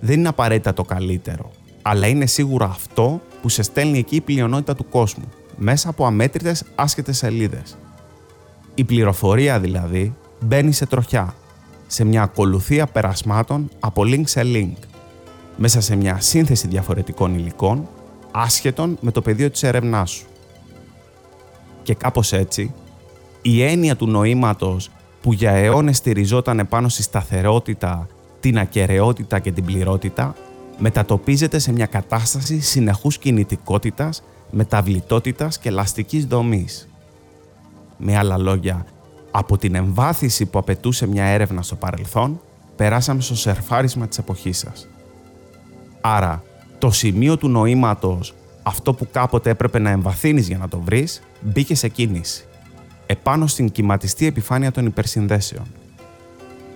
δεν 0.01 0.19
είναι 0.19 0.29
απαραίτητα 0.29 0.73
το 0.73 0.83
καλύτερο, 0.83 1.51
αλλά 1.83 2.07
είναι 2.07 2.27
σίγουρα 2.27 2.65
αυτό 2.65 3.21
που 3.43 3.49
σε 3.49 3.63
στέλνει 3.63 3.99
εκεί 3.99 4.17
η 4.17 4.21
πλειονότητα 4.21 4.75
του 4.75 4.89
κόσμου, 4.89 5.25
μέσα 5.57 5.89
από 5.89 6.07
αμέτρητες 6.07 6.65
άσχετες 6.75 7.17
σελίδες. 7.17 7.77
Η 8.75 8.85
πληροφορία 8.85 9.61
δηλαδή 9.61 10.15
μπαίνει 10.41 10.73
σε 10.73 10.87
τροχιά 10.87 11.35
σε 11.87 12.05
μια 12.05 12.23
ακολουθία 12.23 12.87
περασμάτων 12.87 13.71
από 13.81 14.03
link 14.05 14.23
σε 14.25 14.41
link, 14.45 14.77
μέσα 15.57 15.81
σε 15.81 15.97
μια 15.97 16.21
σύνθεση 16.21 16.69
διαφορετικών 16.69 17.35
υλικών, 17.35 17.89
άσχετων 18.31 18.99
με 19.01 19.11
το 19.11 19.23
πεδίο 19.23 19.51
της 19.51 19.63
έρευνάς 19.63 20.11
σου. 20.11 20.27
Και 21.83 21.95
κάπως 21.95 22.33
έτσι, 22.33 22.75
η 23.42 23.62
έννοια 23.62 23.96
του 23.96 24.07
νοήματος 24.07 24.90
που 25.22 25.33
για 25.33 25.51
αιώνες 25.51 25.96
στηριζόταν 25.96 26.59
επάνω 26.59 26.88
στη 26.88 27.03
σταθερότητα, 27.03 28.07
την 28.40 28.59
ακαιρεότητα 28.59 29.38
και 29.38 29.53
την 29.53 29.64
πληρότητα, 29.64 30.35
μετατοπίζεται 30.79 31.59
σε 31.59 31.72
μια 31.72 31.87
κατάσταση 31.87 32.61
συνεχούς 32.61 33.18
κινητικότητας, 33.18 34.22
μεταβλητότητας 34.51 35.59
και 35.59 35.68
ελαστικής 35.68 36.27
δομής. 36.27 36.88
Με 37.96 38.16
άλλα 38.16 38.38
λόγια, 38.38 38.87
από 39.31 39.59
την 39.59 39.74
εμβάθυνση 39.74 40.46
που 40.46 40.59
απαιτούσε 40.59 41.07
μια 41.07 41.24
έρευνα 41.24 41.62
στο 41.62 41.74
παρελθόν, 41.74 42.40
περάσαμε 42.77 43.20
στο 43.20 43.37
σερφάρισμα 43.37 44.09
της 44.09 44.18
εποχής 44.18 44.59
σας. 44.59 44.88
Άρα, 46.01 46.42
το 46.79 46.90
σημείο 46.90 47.37
του 47.37 47.48
νοήματος, 47.48 48.35
αυτό 48.62 48.94
που 48.94 49.09
κάποτε 49.12 49.51
έπρεπε 49.51 49.79
να 49.79 49.90
εμβαθύνεις 49.90 50.48
για 50.48 50.59
να 50.59 50.68
το 50.68 50.81
βρεις, 50.81 51.22
μπήκε 51.40 51.74
σε 51.74 51.88
κίνηση. 51.88 52.48
Επάνω 53.11 53.47
στην 53.47 53.71
κυματιστή 53.71 54.27
επιφάνεια 54.27 54.71
των 54.71 54.87
υπερσυνδέσεων. 54.87 55.66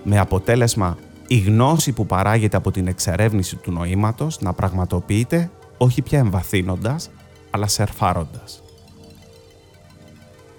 Με 0.03 0.19
αποτέλεσμα, 0.19 0.97
η 1.27 1.37
γνώση 1.37 1.91
που 1.91 2.05
παράγεται 2.05 2.57
από 2.57 2.71
την 2.71 2.87
εξερεύνηση 2.87 3.55
του 3.55 3.71
νοήματος 3.71 4.41
να 4.41 4.53
πραγματοποιείται 4.53 5.51
όχι 5.77 6.01
πια 6.01 6.19
εμβαθύνοντας, 6.19 7.09
αλλά 7.49 7.67
σερφάροντας. 7.67 8.63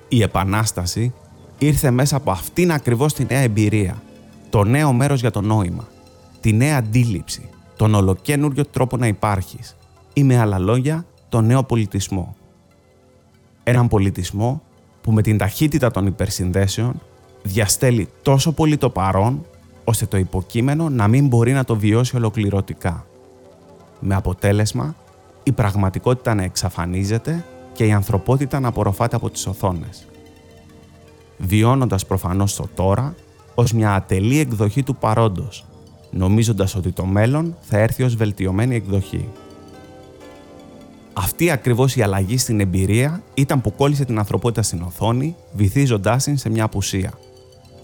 Η 0.09 0.23
Επανάσταση 0.23 1.13
ήρθε 1.59 1.91
μέσα 1.91 2.17
από 2.17 2.31
αυτήν 2.31 2.73
ακριβώς 2.73 3.15
τη 3.15 3.25
νέα 3.25 3.41
εμπειρία, 3.41 4.03
το 4.51 4.65
νέο 4.65 4.93
μέρος 4.93 5.21
για 5.21 5.31
το 5.31 5.41
νόημα, 5.41 5.89
τη 6.41 6.53
νέα 6.53 6.77
αντίληψη, 6.77 7.49
τον 7.77 7.95
ολοκένουργιο 7.95 8.65
τρόπο 8.65 8.97
να 8.97 9.07
υπάρχεις 9.07 9.77
ή 10.13 10.25
με 10.25 10.39
άλλα 10.39 10.59
λόγια, 10.59 11.07
τον 11.29 11.47
νέο 11.47 11.63
πολιτισμό. 11.63 12.37
Έναν 13.63 13.89
πολιτισμό 13.89 14.63
που 15.05 15.13
με 15.13 15.23
την 15.23 15.39
ταχύτητα 15.39 15.91
των 15.91 16.07
υπερσυνδέσεων 16.07 17.01
διαστέλει 17.43 18.09
τόσο 18.23 18.53
πολύ 18.53 18.77
το 18.77 18.91
παρόν, 18.91 19.47
ώστε 19.85 20.07
το 20.07 20.17
υποκείμενο 20.17 20.89
να 20.89 21.09
μην 21.09 21.27
μπορεί 21.27 21.53
να 21.53 21.65
το 21.65 21.77
βιώσει 21.77 22.17
ολοκληρωτικά. 22.17 23.07
Με 24.01 24.15
αποτέλεσμα, 24.15 24.95
η 25.43 25.53
πραγματικότητα 25.53 26.35
να 26.35 26.43
εξαφανίζεται 26.43 27.45
και 27.73 27.87
η 27.87 27.93
ανθρωπότητα 27.93 28.61
να 28.61 28.69
απορροφάται 28.69 29.17
από 29.17 29.31
τις 29.31 29.47
οθόνες. 29.47 30.07
Βιώνοντας 31.39 32.07
προφανώς 32.07 32.55
το 32.57 32.69
τώρα 32.75 33.15
ως 33.55 33.73
μια 33.73 33.95
ατελή 33.95 34.39
εκδοχή 34.39 34.83
του 34.83 34.97
παρόντος, 34.97 35.65
νομίζοντας 36.11 36.75
ότι 36.75 36.93
το 36.93 37.05
μέλλον 37.05 37.57
θα 37.61 37.79
έρθει 37.79 38.03
ως 38.03 38.17
βελτιωμένη 38.17 38.75
εκδοχή. 38.75 39.29
Αυτή 41.17 41.51
ακριβώς 41.51 41.97
η 41.97 42.03
αλλαγή 42.03 42.39
στην 42.39 42.61
εμπειρία 42.61 43.23
ήταν 43.35 43.61
που 43.61 43.75
κόλλησε 43.75 44.05
την 44.05 44.19
ανθρωπότητα 44.19 44.63
στην 44.63 44.83
οθόνη, 44.83 45.37
βυθίζοντάς 45.53 46.25
την 46.25 46.37
σε 46.37 46.49
μια 46.49 46.65
απουσία. 46.65 47.13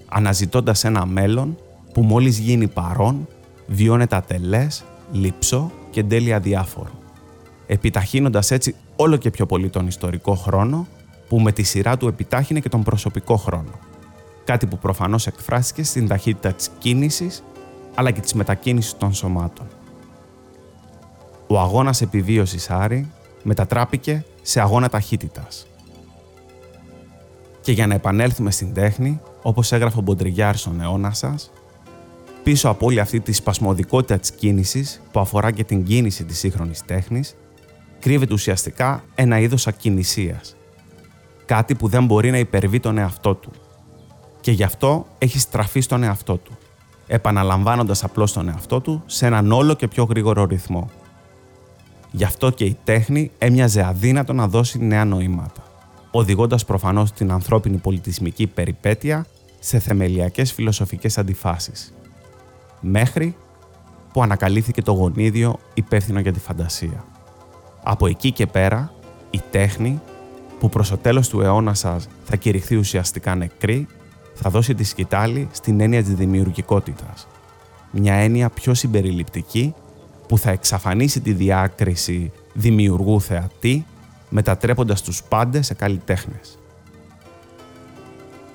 Αναζητώντας 0.08 0.84
ένα 0.84 1.06
μέλλον 1.06 1.58
που 1.92 2.02
μόλις 2.02 2.38
γίνει 2.38 2.68
παρόν, 2.68 3.28
βιώνεται 3.66 4.16
ατελές, 4.16 4.84
λυψό 5.12 5.70
και 5.90 6.04
τέλεια 6.04 6.40
διάφορο. 6.40 6.90
Επιταχύνοντας 7.66 8.50
έτσι 8.50 8.74
όλο 8.96 9.16
και 9.16 9.30
πιο 9.30 9.46
πολύ 9.46 9.68
τον 9.68 9.86
ιστορικό 9.86 10.34
χρόνο, 10.34 10.86
που 11.28 11.40
με 11.40 11.52
τη 11.52 11.62
σειρά 11.62 11.96
του 11.96 12.08
επιτάχυνε 12.08 12.60
και 12.60 12.68
τον 12.68 12.82
προσωπικό 12.82 13.36
χρόνο. 13.36 13.72
Κάτι 14.44 14.66
που 14.66 14.78
προφανώς 14.78 15.26
εκφράστηκε 15.26 15.82
στην 15.82 16.08
ταχύτητα 16.08 16.52
της 16.52 16.70
κίνησης, 16.78 17.42
αλλά 17.94 18.10
και 18.10 18.20
της 18.20 18.32
μετακίνησης 18.34 18.96
των 18.96 19.14
σωμάτων. 19.14 19.66
Ο 21.46 21.58
αγώνας 21.58 22.00
επιβίωσης 22.00 22.70
Άρη 22.70 23.10
μετατράπηκε 23.42 24.24
σε 24.42 24.60
αγώνα 24.60 24.88
ταχύτητας. 24.88 25.66
Και 27.60 27.72
για 27.72 27.86
να 27.86 27.94
επανέλθουμε 27.94 28.50
στην 28.50 28.74
τέχνη, 28.74 29.20
όπως 29.42 29.72
έγραφε 29.72 29.98
ο 29.98 30.02
Μποντριγιάρ 30.02 30.56
στον 30.56 30.80
αιώνα 30.80 31.12
σας, 31.12 31.50
πίσω 32.42 32.68
από 32.68 32.86
όλη 32.86 33.00
αυτή 33.00 33.20
τη 33.20 33.32
σπασμωδικότητα 33.32 34.18
της 34.18 34.30
κίνησης 34.30 35.00
που 35.12 35.20
αφορά 35.20 35.50
και 35.50 35.64
την 35.64 35.84
κίνηση 35.84 36.24
της 36.24 36.38
σύγχρονης 36.38 36.84
τέχνης, 36.84 37.34
κρύβεται 37.98 38.32
ουσιαστικά 38.32 39.04
ένα 39.14 39.38
είδος 39.38 39.66
ακινησίας. 39.66 40.56
Κάτι 41.46 41.74
που 41.74 41.88
δεν 41.88 42.04
μπορεί 42.04 42.30
να 42.30 42.38
υπερβεί 42.38 42.80
τον 42.80 42.98
εαυτό 42.98 43.34
του. 43.34 43.50
Και 44.40 44.50
γι' 44.50 44.62
αυτό 44.62 45.06
έχει 45.18 45.38
στραφεί 45.38 45.80
στον 45.80 46.02
εαυτό 46.02 46.36
του, 46.36 46.58
επαναλαμβάνοντας 47.06 48.04
απλώς 48.04 48.32
τον 48.32 48.48
εαυτό 48.48 48.80
του 48.80 49.02
σε 49.06 49.26
έναν 49.26 49.52
όλο 49.52 49.74
και 49.74 49.88
πιο 49.88 50.04
γρήγορο 50.04 50.44
ρυθμό. 50.44 50.90
Γι' 52.10 52.24
αυτό 52.24 52.50
και 52.50 52.64
η 52.64 52.76
τέχνη 52.84 53.30
έμοιαζε 53.38 53.82
αδύνατο 53.82 54.32
να 54.32 54.48
δώσει 54.48 54.78
νέα 54.78 55.04
νοήματα, 55.04 55.62
οδηγώντας 56.10 56.64
προφανώς 56.64 57.12
την 57.12 57.30
ανθρώπινη 57.32 57.76
πολιτισμική 57.76 58.46
περιπέτεια 58.46 59.26
σε 59.58 59.78
θεμελιακές 59.78 60.52
φιλοσοφικές 60.52 61.18
αντιφάσεις. 61.18 61.94
Μέχρι 62.80 63.36
που 64.12 64.22
ανακαλύφθηκε 64.22 64.82
το 64.82 64.92
γονίδιο 64.92 65.58
υπεύθυνο 65.74 66.20
για 66.20 66.32
τη 66.32 66.38
φαντασία. 66.38 67.04
Από 67.82 68.06
εκεί 68.06 68.32
και 68.32 68.46
πέρα, 68.46 68.92
η 69.30 69.40
τέχνη, 69.50 70.00
που 70.58 70.68
προς 70.68 70.88
το 70.88 70.96
τέλος 70.96 71.28
του 71.28 71.40
αιώνα 71.40 71.74
σας 71.74 72.08
θα 72.24 72.36
κηρυχθεί 72.36 72.76
ουσιαστικά 72.76 73.34
νεκρή, 73.34 73.86
θα 74.34 74.50
δώσει 74.50 74.74
τη 74.74 74.84
σκητάλη 74.84 75.48
στην 75.52 75.80
έννοια 75.80 76.02
της 76.02 76.14
δημιουργικότητας. 76.14 77.26
Μια 77.90 78.14
έννοια 78.14 78.48
πιο 78.48 78.74
συμπεριληπτική 78.74 79.74
που 80.30 80.38
θα 80.38 80.50
εξαφανίσει 80.50 81.20
τη 81.20 81.32
διάκριση 81.32 82.32
δημιουργού 82.52 83.20
θεατή, 83.20 83.86
μετατρέποντας 84.28 85.02
τους 85.02 85.22
πάντες 85.22 85.66
σε 85.66 85.74
καλλιτέχνες. 85.74 86.58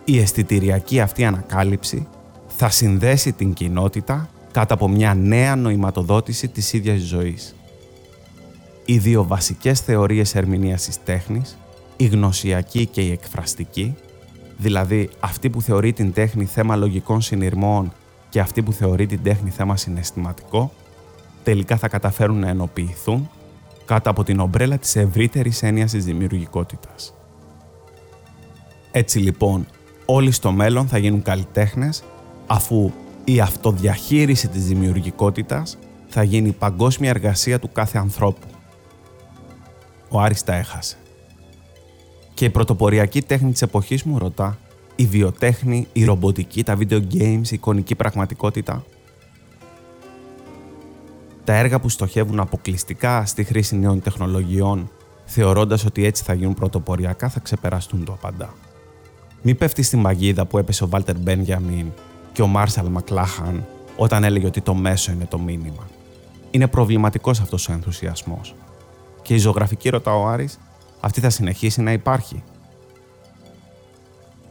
Η 0.06 0.20
αισθητηριακή 0.20 1.00
αυτή 1.00 1.26
ανακάλυψη 1.26 2.08
θα 2.48 2.70
συνδέσει 2.70 3.32
την 3.32 3.54
κοινότητα 3.54 4.30
κάτω 4.52 4.74
από 4.74 4.88
μια 4.88 5.14
νέα 5.14 5.56
νοηματοδότηση 5.56 6.48
της 6.48 6.74
ίδιας 6.74 7.00
ζωής. 7.00 7.56
Οι 8.86 8.98
δύο 8.98 9.24
βασικές 9.24 9.80
θεωρίες 9.80 10.36
ερμηνείας 10.36 10.86
της 10.86 11.04
τέχνης, 11.04 11.58
η 11.96 12.06
γνωσιακή 12.06 12.86
και 12.86 13.02
η 13.02 13.12
εκφραστική, 13.12 13.96
δηλαδή 14.58 15.10
αυτή 15.20 15.50
που 15.50 15.62
θεωρεί 15.62 15.94
την 15.94 16.14
τέχνη 16.14 16.46
θέμα 16.46 16.76
λογικών 16.76 17.22
συνειρμών 17.22 17.94
και 18.30 18.40
αυτή 18.40 18.62
που 18.62 18.72
θεωρεί 18.72 19.06
την 19.06 19.24
τέχνη 19.24 19.50
θέμα 19.50 19.78
συναισθηματικό, 19.78 20.72
τελικά 21.46 21.78
θα 21.78 21.88
καταφέρουν 21.88 22.40
να 22.40 22.48
ενοποιηθούν 22.48 23.30
κάτω 23.86 24.10
από 24.10 24.24
την 24.24 24.40
ομπρέλα 24.40 24.78
της 24.78 24.96
ευρύτερης 24.96 25.64
έννοιας 25.64 25.92
της 25.92 26.06
δημιουργικότητας. 26.06 27.14
Έτσι 28.92 29.20
λοιπόν, 29.20 29.68
όλοι 30.06 30.32
στο 30.32 30.52
μέλλον 30.52 30.88
θα 30.88 30.98
γίνουν 30.98 31.22
καλλιτέχνες 31.22 32.04
αφού 32.48 32.92
η 33.24 33.40
αυτοδιαχείριση 33.40 34.48
της 34.48 34.66
δημιουργικότητας 34.66 35.78
θα 36.08 36.24
γίνει 36.24 36.48
η 36.48 36.52
παγκόσμια 36.52 37.10
εργασία 37.10 37.60
του 37.60 37.72
κάθε 37.72 37.98
ανθρώπου. 37.98 38.48
Ο 40.10 40.20
Άρης 40.20 40.44
τα 40.44 40.54
έχασε. 40.54 40.98
Και 42.34 42.46
η 42.46 42.50
πρωτοποριακή 42.50 43.22
τέχνη 43.22 43.52
της 43.52 43.62
εποχής 43.62 44.04
μου 44.04 44.18
ρωτά, 44.18 44.58
η 44.96 45.06
βιοτέχνη, 45.06 45.88
η 45.94 46.06
ρομποτική, 46.06 46.64
τα 46.64 46.78
video 46.78 47.02
games, 47.14 47.48
η 47.50 47.50
εικονική 47.52 47.96
πραγματικότητα. 47.96 48.84
Τα 51.46 51.54
έργα 51.54 51.80
που 51.80 51.90
στοχεύουν 51.90 52.40
αποκλειστικά 52.40 53.26
στη 53.26 53.44
χρήση 53.44 53.76
νέων 53.76 54.02
τεχνολογιών, 54.02 54.92
θεωρώντας 55.26 55.86
ότι 55.86 56.06
έτσι 56.06 56.24
θα 56.24 56.34
γίνουν 56.34 56.54
πρωτοποριακά, 56.54 57.30
θα 57.30 57.40
ξεπεραστούν 57.40 58.06
το 58.06 58.12
απαντά. 58.12 58.54
Μη 59.42 59.56
πέφτει 59.56 59.84
στην 59.84 60.02
παγίδα 60.02 60.46
που 60.46 60.58
έπεσε 60.58 60.84
ο 60.84 60.88
Βάλτερ 60.88 61.18
Μπένιαμιν 61.18 61.92
και 62.32 62.42
ο 62.42 62.48
Μάρσαλ 62.48 62.88
Μακλάχαν 62.88 63.66
όταν 63.98 64.24
έλεγε 64.24 64.46
ότι 64.46 64.62
το 64.62 64.74
μέσο 64.74 65.12
είναι 65.12 65.26
το 65.26 65.40
μήνυμα. 65.40 65.88
Είναι 66.52 66.68
προβληματικός 66.68 67.40
αυτός 67.40 67.70
ο 67.70 67.72
ενθουσιασμός. 67.72 68.56
Και 69.22 69.34
η 69.34 69.38
ζωγραφική, 69.38 69.90
ρωτά 69.90 70.16
ο 70.16 70.28
Άρης, 70.28 70.60
αυτή 71.00 71.20
θα 71.20 71.30
συνεχίσει 71.30 71.82
να 71.82 71.92
υπάρχει; 71.92 72.44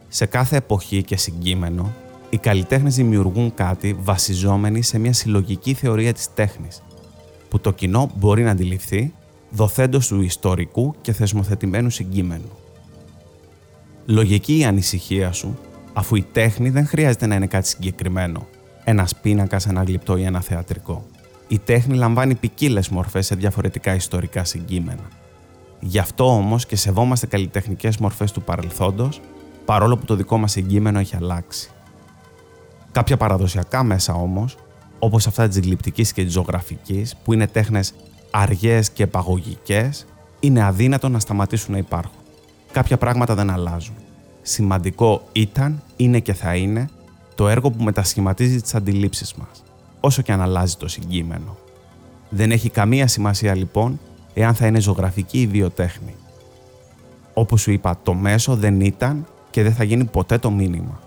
Σε 0.07 0.25
κάθε 0.25 0.55
εποχή 0.55 1.03
και 1.03 1.17
συγκείμενο, 1.17 1.93
οι 2.35 2.37
καλλιτέχνες 2.37 2.95
δημιουργούν 2.95 3.53
κάτι 3.53 3.97
βασιζόμενοι 3.99 4.81
σε 4.81 4.99
μια 4.99 5.13
συλλογική 5.13 5.73
θεωρία 5.73 6.13
της 6.13 6.33
τέχνης, 6.33 6.83
που 7.49 7.59
το 7.59 7.71
κοινό 7.71 8.11
μπορεί 8.15 8.43
να 8.43 8.51
αντιληφθεί 8.51 9.13
δοθέντω 9.49 9.99
του 9.99 10.21
ιστορικού 10.21 10.95
και 11.01 11.11
θεσμοθετημένου 11.11 11.89
συγκείμενου. 11.89 12.49
Λογική 14.05 14.57
η 14.57 14.65
ανησυχία 14.65 15.31
σου 15.31 15.57
αφού 15.93 16.15
η 16.15 16.25
τέχνη 16.31 16.69
δεν 16.69 16.87
χρειάζεται 16.87 17.25
να 17.25 17.35
είναι 17.35 17.47
κάτι 17.47 17.67
συγκεκριμένο. 17.67 18.47
Ένας 18.83 19.15
πίνακας, 19.15 19.67
ένα 19.67 19.83
γλυπτό 19.83 20.17
ή 20.17 20.23
ένα 20.23 20.41
θεατρικό. 20.41 21.05
Η 21.47 21.59
τέχνη 21.59 21.95
λαμβάνει 21.95 22.35
ποικίλες 22.35 22.89
μορφές 22.89 23.25
σε 23.25 23.35
διαφορετικά 23.35 23.95
ιστορικά 23.95 24.43
συγκείμενα. 24.43 25.07
Γι' 25.79 25.99
αυτό 25.99 26.35
όμως 26.35 26.65
και 26.65 26.75
σεβόμαστε 26.75 27.25
καλλιτεχνικές 27.25 27.97
μορφές 27.97 28.31
του 28.31 28.41
παρελθόντος, 28.41 29.21
παρόλο 29.65 29.97
που 29.97 30.05
το 30.05 30.15
δικό 30.15 30.37
μας 30.37 30.51
συγκείμενο 30.51 30.99
έχει 30.99 31.15
αλλάξει. 31.15 31.69
Κάποια 32.95 33.17
παραδοσιακά 33.17 33.83
μέσα 33.83 34.13
όμως, 34.13 34.57
όπως 34.99 35.27
αυτά 35.27 35.47
της 35.47 35.59
γλυπτικής 35.59 36.13
και 36.13 36.23
της 36.23 36.33
ζωγραφικής, 36.33 37.15
που 37.23 37.33
είναι 37.33 37.47
τέχνες 37.47 37.93
αργές 38.31 38.89
και 38.89 39.03
επαγωγικέ, 39.03 39.89
είναι 40.39 40.63
αδύνατο 40.63 41.09
να 41.09 41.19
σταματήσουν 41.19 41.71
να 41.71 41.77
υπάρχουν. 41.77 42.19
Κάποια 42.71 42.97
πράγματα 42.97 43.35
δεν 43.35 43.49
αλλάζουν 43.49 43.95
σημαντικό 44.41 45.21
ήταν, 45.31 45.81
είναι 45.95 46.19
και 46.19 46.33
θα 46.33 46.55
είναι 46.55 46.89
το 47.35 47.47
έργο 47.47 47.71
που 47.71 47.83
μετασχηματίζει 47.83 48.61
τις 48.61 48.75
αντιλήψεις 48.75 49.33
μας, 49.33 49.63
όσο 49.99 50.21
και 50.21 50.31
αν 50.31 50.41
αλλάζει 50.41 50.75
το 50.75 50.87
συγκείμενο. 50.87 51.57
Δεν 52.29 52.51
έχει 52.51 52.69
καμία 52.69 53.07
σημασία 53.07 53.55
λοιπόν 53.55 53.99
εάν 54.33 54.55
θα 54.55 54.67
είναι 54.67 54.79
ζωγραφική 54.79 55.41
ή 55.41 55.47
βιοτέχνη. 55.47 56.15
Όπως 57.33 57.61
σου 57.61 57.71
είπα, 57.71 57.97
το 58.03 58.13
μέσο 58.13 58.55
δεν 58.55 58.81
ήταν 58.81 59.27
και 59.49 59.63
δεν 59.63 59.73
θα 59.73 59.83
γίνει 59.83 60.05
ποτέ 60.05 60.37
το 60.37 60.51
μήνυμα. 60.51 60.99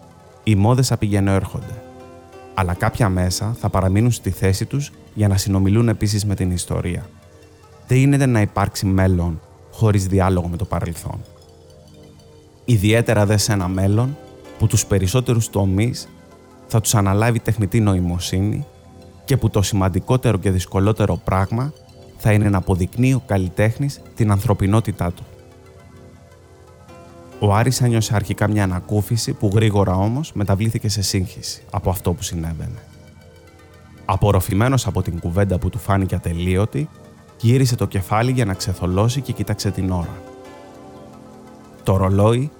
Οι 0.48 0.54
μόδες 0.54 0.86
θα 0.86 0.96
πηγαίνουν 0.96 1.34
έρχονται. 1.34 1.82
Αλλά 2.54 2.74
κάποια 2.74 3.08
μέσα 3.08 3.56
θα 3.60 3.68
παραμείνουν 3.68 4.10
στη 4.10 4.30
θέση 4.30 4.64
τους 4.64 4.92
για 5.14 5.28
να 5.28 5.36
συνομιλούν 5.36 5.88
επίσης 5.88 6.24
με 6.24 6.34
την 6.34 6.50
ιστορία. 6.50 7.06
Δεν 7.86 7.98
γίνεται 7.98 8.26
να 8.26 8.40
υπάρξει 8.40 8.86
μέλλον 8.86 9.40
χωρίς 9.72 10.06
διάλογο 10.06 10.48
με 10.48 10.56
το 10.56 10.64
παρελθόν. 10.64 11.20
Ιδιαίτερα 12.64 13.26
δε 13.26 13.36
σε 13.36 13.52
ένα 13.52 13.68
μέλλον 13.68 14.16
που 14.58 14.66
τους 14.66 14.86
περισσότερους 14.86 15.50
τομείς 15.50 16.08
θα 16.66 16.80
τους 16.80 16.94
αναλάβει 16.94 17.38
τεχνητή 17.40 17.80
νοημοσύνη 17.80 18.66
και 19.24 19.36
που 19.36 19.50
το 19.50 19.62
σημαντικότερο 19.62 20.38
και 20.38 20.50
δυσκολότερο 20.50 21.16
πράγμα 21.24 21.72
θα 22.18 22.32
είναι 22.32 22.48
να 22.48 22.58
αποδεικνύει 22.58 23.14
ο 23.14 23.22
καλλιτέχνης 23.26 24.00
την 24.14 24.30
ανθρωπινότητά 24.30 25.12
του. 25.12 25.22
Ο 27.40 27.54
Άρης 27.54 27.80
ένιωσε 27.80 28.14
αρχικά 28.14 28.48
μια 28.48 28.62
ανακούφιση 28.62 29.32
που 29.32 29.50
γρήγορα 29.54 29.94
όμως 29.94 30.32
μεταβλήθηκε 30.32 30.88
σε 30.88 31.02
σύγχυση 31.02 31.62
από 31.70 31.90
αυτό 31.90 32.12
που 32.12 32.22
συνέβαινε. 32.22 32.78
Απορροφημένος 34.04 34.86
από 34.86 35.02
την 35.02 35.18
κουβέντα 35.20 35.58
που 35.58 35.70
του 35.70 35.78
φάνηκε 35.78 36.14
ατελείωτη, 36.14 36.88
γύρισε 37.40 37.76
το 37.76 37.86
κεφάλι 37.86 38.32
για 38.32 38.44
να 38.44 38.54
ξεθολώσει 38.54 39.20
και 39.20 39.32
κοίταξε 39.32 39.70
την 39.70 39.90
ώρα. 39.90 40.22
Το 41.82 41.96
ρολόι 41.96 42.50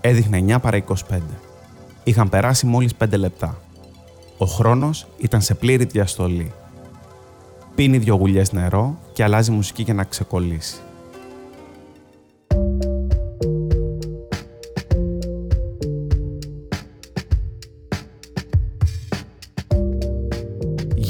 έδειχνε 0.00 0.44
9 0.48 0.60
παρα 0.62 0.84
25. 1.10 1.18
Είχαν 2.04 2.28
περάσει 2.28 2.66
μόλις 2.66 2.92
5 2.98 3.18
λεπτά. 3.18 3.60
Ο 4.38 4.44
χρόνος 4.46 5.06
ήταν 5.18 5.40
σε 5.40 5.54
πλήρη 5.54 5.84
διαστολή. 5.84 6.52
Πίνει 7.74 7.98
δυο 7.98 8.14
γουλιές 8.14 8.52
νερό 8.52 8.98
και 9.12 9.22
αλλάζει 9.22 9.50
μουσική 9.50 9.82
για 9.82 9.94
να 9.94 10.04
ξεκολλήσει. 10.04 10.80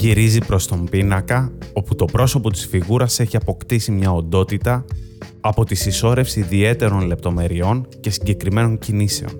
Γυρίζει 0.06 0.38
προς 0.38 0.66
τον 0.66 0.84
πίνακα, 0.90 1.52
όπου 1.72 1.94
το 1.94 2.04
πρόσωπο 2.04 2.50
της 2.50 2.66
φιγούρας 2.66 3.20
έχει 3.20 3.36
αποκτήσει 3.36 3.92
μια 3.92 4.12
οντότητα 4.12 4.84
από 5.40 5.64
τη 5.64 5.74
συσσόρευση 5.74 6.40
ιδιαίτερων 6.40 7.06
λεπτομεριών 7.06 7.88
και 8.00 8.10
συγκεκριμένων 8.10 8.78
κινήσεων. 8.78 9.30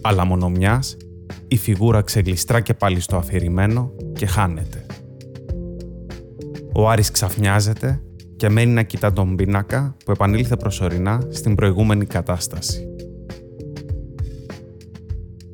Αλλά 0.00 0.24
μόνο 0.24 0.48
μιας, 0.48 0.96
η 1.48 1.56
φιγούρα 1.56 2.02
ξεγλιστρά 2.02 2.60
και 2.60 2.74
πάλι 2.74 3.00
στο 3.00 3.16
αφηρημένο 3.16 3.92
και 4.12 4.26
χάνεται. 4.26 4.86
Ο 6.72 6.88
Άρης 6.90 7.10
ξαφνιάζεται 7.10 8.02
και 8.36 8.48
μένει 8.48 8.72
να 8.72 8.82
κοιτά 8.82 9.12
τον 9.12 9.36
πίνακα 9.36 9.96
που 10.04 10.10
επανήλθε 10.10 10.56
προσωρινά 10.56 11.26
στην 11.30 11.54
προηγούμενη 11.54 12.06
κατάσταση. 12.06 12.88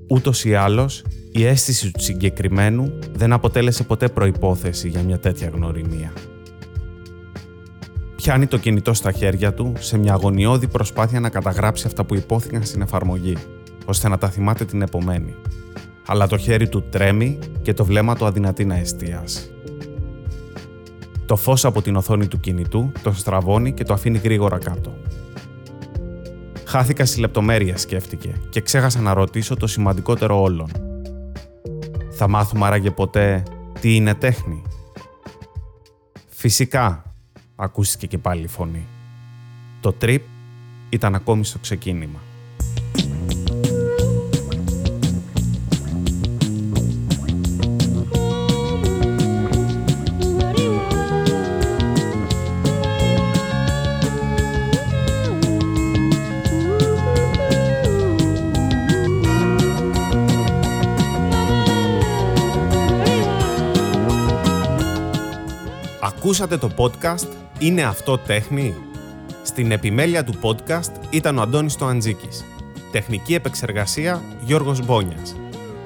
Ούτως 0.08 0.44
ή 0.44 0.54
άλλως, 0.54 1.04
η 1.32 1.46
αίσθηση 1.46 1.90
του 1.92 2.02
συγκεκριμένου 2.02 2.98
δεν 3.12 3.32
αποτέλεσε 3.32 3.84
ποτέ 3.84 4.08
προϋπόθεση 4.08 4.88
για 4.88 5.02
μια 5.02 5.18
τέτοια 5.18 5.48
γνωριμία. 5.48 6.12
Πιάνει 8.16 8.46
το 8.46 8.56
κινητό 8.56 8.94
στα 8.94 9.12
χέρια 9.12 9.54
του 9.54 9.72
σε 9.78 9.98
μια 9.98 10.12
αγωνιώδη 10.12 10.68
προσπάθεια 10.68 11.20
να 11.20 11.28
καταγράψει 11.28 11.86
αυτά 11.86 12.04
που 12.04 12.14
υπόθηκαν 12.14 12.64
στην 12.64 12.82
εφαρμογή, 12.82 13.36
ώστε 13.84 14.08
να 14.08 14.18
τα 14.18 14.30
θυμάται 14.30 14.64
την 14.64 14.82
επομένη. 14.82 15.34
Αλλά 16.06 16.26
το 16.26 16.36
χέρι 16.36 16.68
του 16.68 16.82
τρέμει 16.90 17.38
και 17.62 17.74
το 17.74 17.84
βλέμμα 17.84 18.16
του 18.16 18.26
αδυνατεί 18.26 18.64
να 18.64 18.76
εστιάσει. 18.76 19.50
Το 21.26 21.36
φως 21.36 21.64
από 21.64 21.82
την 21.82 21.96
οθόνη 21.96 22.26
του 22.26 22.40
κινητού 22.40 22.92
το 23.02 23.12
στραβώνει 23.12 23.72
και 23.72 23.84
το 23.84 23.92
αφήνει 23.92 24.18
γρήγορα 24.18 24.58
κάτω. 24.58 24.96
Χάθηκα 26.64 27.04
στη 27.04 27.20
λεπτομέρεια, 27.20 27.76
σκέφτηκε, 27.76 28.34
και 28.48 28.60
ξέχασα 28.60 29.00
να 29.00 29.14
ρωτήσω 29.14 29.56
το 29.56 29.66
σημαντικότερο 29.66 30.42
όλων. 30.42 30.89
Θα 32.22 32.28
μάθουμε 32.28 32.66
άραγε 32.66 32.90
ποτέ 32.90 33.42
τι 33.80 33.94
είναι 33.94 34.14
τέχνη. 34.14 34.62
Φυσικά, 36.28 37.14
ακούστηκε 37.56 38.06
και 38.06 38.18
πάλι 38.18 38.42
η 38.42 38.46
φωνή. 38.46 38.87
Το 39.80 39.92
τρίπ 39.92 40.22
ήταν 40.90 41.14
ακόμη 41.14 41.44
στο 41.44 41.59
ξεκίνημα. 41.59 42.18
Ακούσατε 66.42 66.66
το 66.66 66.85
podcast 66.85 67.29
«Είναι 67.59 67.83
αυτό 67.83 68.18
τέχνη» 68.18 68.74
Στην 69.42 69.70
επιμέλεια 69.70 70.24
του 70.24 70.35
podcast 70.42 70.92
ήταν 71.11 71.38
ο 71.38 71.42
Αντώνης 71.42 71.76
Τοαντζίκης. 71.76 72.44
Τεχνική 72.92 73.35
επεξεργασία 73.35 74.22
Γιώργος 74.44 74.87
Μπόνιας. 74.87 75.37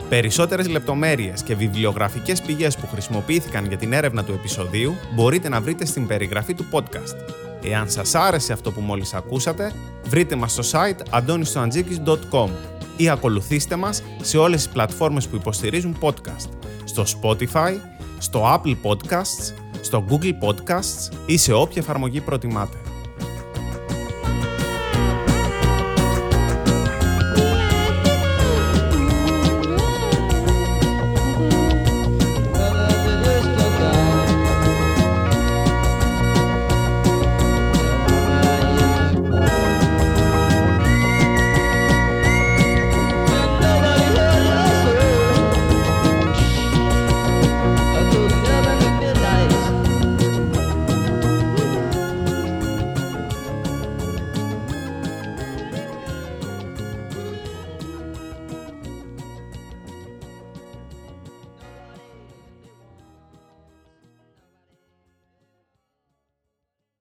Περισσότερες 0.09 0.69
λεπτομέρειες 0.69 1.43
και 1.43 1.55
βιβλιογραφικές 1.55 2.43
πηγές 2.43 2.77
που 2.77 2.87
χρησιμοποιήθηκαν 2.87 3.67
για 3.67 3.77
την 3.77 3.93
έρευνα 3.93 4.25
του 4.25 4.33
επεισοδίου 4.33 4.95
μπορείτε 5.15 5.49
να 5.49 5.61
βρείτε 5.61 5.85
στην 5.85 6.07
περιγραφή 6.07 6.55
του 6.55 6.67
podcast. 6.71 7.17
Εάν 7.63 7.91
σας 7.91 8.15
άρεσε 8.15 8.53
αυτό 8.53 8.71
που 8.73 8.81
μόλις 8.81 9.15
ακούσατε, 9.15 9.73
βρείτε 10.05 10.37
μας 10.37 10.53
στο 10.53 10.63
site 10.71 11.21
antonistoantζίκης.com 11.21 12.49
ή 12.97 13.09
ακολουθήστε 13.09 13.77
μας 13.77 14.03
σε 14.23 14.39
όλες 14.39 14.63
τις 14.63 14.73
πλατφόρμες 14.73 15.29
που 15.29 15.37
υποστηρίζουν 15.37 15.97
podcast, 16.01 16.49
στο 16.85 17.05
Spotify, 17.21 17.73
στο 18.19 18.61
Apple 18.61 18.77
Podcasts, 18.83 19.64
στο 19.85 20.05
Google 20.11 20.49
Podcasts 20.49 21.13
ή 21.27 21.37
σε 21.37 21.53
όποια 21.53 21.83
εφαρμογή 21.83 22.21
προτιμάτε. 22.21 22.77